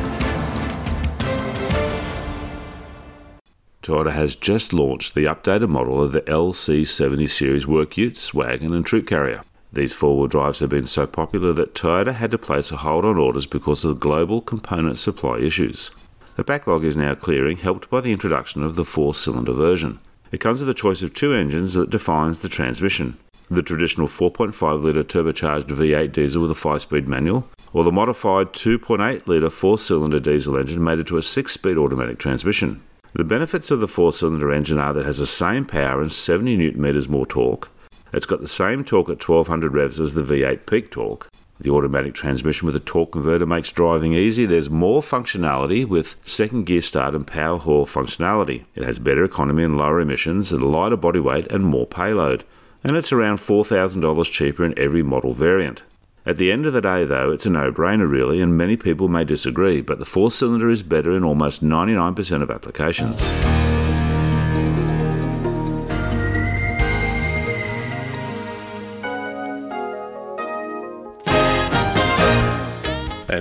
Toyota 3.83 4.11
has 4.11 4.35
just 4.35 4.73
launched 4.73 5.15
the 5.15 5.27
updated 5.27 5.69
model 5.69 6.03
of 6.03 6.11
the 6.11 6.23
LC70 6.23 7.29
series 7.29 7.69
work 7.69 7.97
utes, 7.97 8.35
wagon, 8.35 8.75
and 8.75 8.85
troop 8.85 9.07
carrier. 9.07 9.43
These 9.73 9.95
four 9.95 10.17
wheel 10.19 10.27
drives 10.27 10.59
have 10.59 10.71
been 10.71 10.87
so 10.87 11.07
popular 11.07 11.53
that 11.53 11.75
Toyota 11.75 12.15
had 12.15 12.33
to 12.33 12.39
place 12.39 12.73
a 12.73 12.79
hold 12.79 13.05
on 13.05 13.17
orders 13.17 13.47
because 13.47 13.85
of 13.85 14.01
global 14.01 14.41
component 14.41 14.99
supply 14.99 15.39
issues. 15.39 15.93
The 16.37 16.45
backlog 16.45 16.85
is 16.85 16.97
now 16.97 17.15
clearing, 17.15 17.57
helped 17.57 17.89
by 17.89 18.03
the 18.03 18.13
introduction 18.13 18.63
of 18.63 18.77
the 18.77 18.85
four 18.85 19.15
cylinder 19.15 19.55
version. 19.55 20.01
It 20.31 20.39
comes 20.39 20.61
with 20.61 20.69
a 20.69 20.75
choice 20.75 21.03
of 21.03 21.15
two 21.15 21.33
engines 21.33 21.73
that 21.75 21.91
defines 21.91 22.41
the 22.41 22.49
transmission 22.49 23.17
the 23.49 23.63
traditional 23.63 24.09
4.5 24.09 24.83
litre 24.83 25.05
turbocharged 25.05 25.69
V8 25.69 26.13
diesel 26.13 26.43
with 26.43 26.51
a 26.51 26.55
5 26.55 26.83
speed 26.83 27.09
manual, 27.09 27.49
or 27.73 27.85
the 27.85 27.93
modified 27.93 28.53
2.8 28.53 29.27
litre 29.27 29.51
4 29.51 29.79
cylinder 29.79 30.19
diesel 30.19 30.57
engine 30.57 30.83
mated 30.83 31.07
to 31.07 31.17
a 31.17 31.23
6 31.23 31.53
speed 31.53 31.79
automatic 31.79 32.19
transmission. 32.19 32.83
The 33.13 33.25
benefits 33.25 33.71
of 33.71 33.81
the 33.81 33.89
4 33.89 34.13
cylinder 34.13 34.53
engine 34.53 34.79
are 34.79 34.93
that 34.93 35.01
it 35.01 35.07
has 35.07 35.19
the 35.19 35.27
same 35.27 35.65
power 35.65 36.03
and 36.03 36.13
70 36.13 36.57
newton 36.57 36.83
meters 36.83 37.09
more 37.09 37.25
torque. 37.25 37.71
It's 38.13 38.27
got 38.27 38.41
the 38.41 38.49
same 38.49 38.85
torque 38.85 39.09
at 39.09 39.27
1200 39.27 39.73
revs 39.73 40.01
as 40.01 40.15
the 40.15 40.23
V8 40.23 40.67
peak 40.67 40.91
torque, 40.91 41.29
the 41.59 41.71
automatic 41.71 42.15
transmission 42.15 42.67
with 42.67 42.77
a 42.77 42.81
torque 42.81 43.13
converter 43.13 43.47
makes 43.47 43.73
driving 43.73 44.13
easy. 44.13 44.47
There's 44.47 44.69
more 44.69 45.01
functionality 45.01 45.87
with 45.87 46.17
second 46.25 46.67
gear 46.67 46.83
start 46.83 47.15
and 47.15 47.27
power 47.27 47.59
haul 47.59 47.87
functionality. 47.87 48.65
It 48.75 48.85
has 48.85 48.99
better 48.99 49.25
economy 49.25 49.65
and 49.65 49.77
lower 49.79 50.01
emissions, 50.01 50.53
a 50.53 50.59
lighter 50.59 50.97
body 50.97 51.21
weight, 51.21 51.51
and 51.51 51.65
more 51.65 51.87
payload. 51.87 52.45
And 52.85 52.97
it's 52.97 53.13
around 53.13 53.39
$4,000 53.39 54.31
cheaper 54.31 54.65
in 54.65 54.79
every 54.79 55.03
model 55.03 55.35
variant. 55.35 55.83
At 56.27 56.39
the 56.39 56.51
end 56.51 56.67
of 56.67 56.73
the 56.73 56.81
day, 56.81 57.05
though, 57.05 57.31
it's 57.31 57.47
a 57.47 57.51
no 57.51 57.71
brainer 57.73 58.11
really, 58.11 58.41
and 58.41 58.57
many 58.57 58.77
people 58.77 59.09
may 59.09 59.25
disagree, 59.25 59.81
but 59.81 60.01
the 60.01 60.05
four 60.05 60.31
cylinder 60.31 60.69
is 60.69 60.83
better 60.83 61.13
in 61.13 61.23
almost 61.23 61.63
99% 61.63 62.43
of 62.43 62.51
applications. 62.51 63.76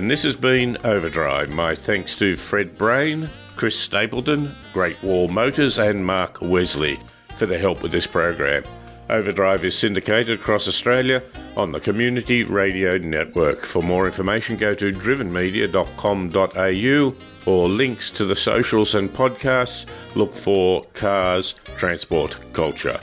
And 0.06 0.10
this 0.12 0.22
has 0.22 0.36
been 0.36 0.78
Overdrive. 0.84 1.50
My 1.50 1.74
thanks 1.74 2.14
to 2.18 2.36
Fred 2.36 2.78
Brain, 2.78 3.28
Chris 3.56 3.76
Stapleton, 3.76 4.54
Great 4.72 5.02
Wall 5.02 5.26
Motors, 5.26 5.80
and 5.80 6.06
Mark 6.06 6.38
Wesley 6.40 7.00
for 7.34 7.46
their 7.46 7.58
help 7.58 7.82
with 7.82 7.90
this 7.90 8.06
program. 8.06 8.62
Overdrive 9.10 9.64
is 9.64 9.76
syndicated 9.76 10.38
across 10.38 10.68
Australia 10.68 11.24
on 11.56 11.72
the 11.72 11.80
Community 11.80 12.44
Radio 12.44 12.98
Network. 12.98 13.64
For 13.64 13.82
more 13.82 14.06
information, 14.06 14.56
go 14.56 14.76
to 14.76 14.92
drivenmedia.com.au 14.92 17.50
or 17.50 17.68
links 17.68 18.12
to 18.12 18.24
the 18.24 18.36
socials 18.36 18.94
and 18.94 19.12
podcasts. 19.12 19.86
Look 20.14 20.32
for 20.32 20.84
Cars 20.94 21.56
Transport 21.76 22.38
Culture. 22.52 23.00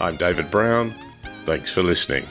I'm 0.00 0.16
David 0.16 0.50
Brown. 0.50 0.94
Thanks 1.44 1.74
for 1.74 1.82
listening. 1.82 2.26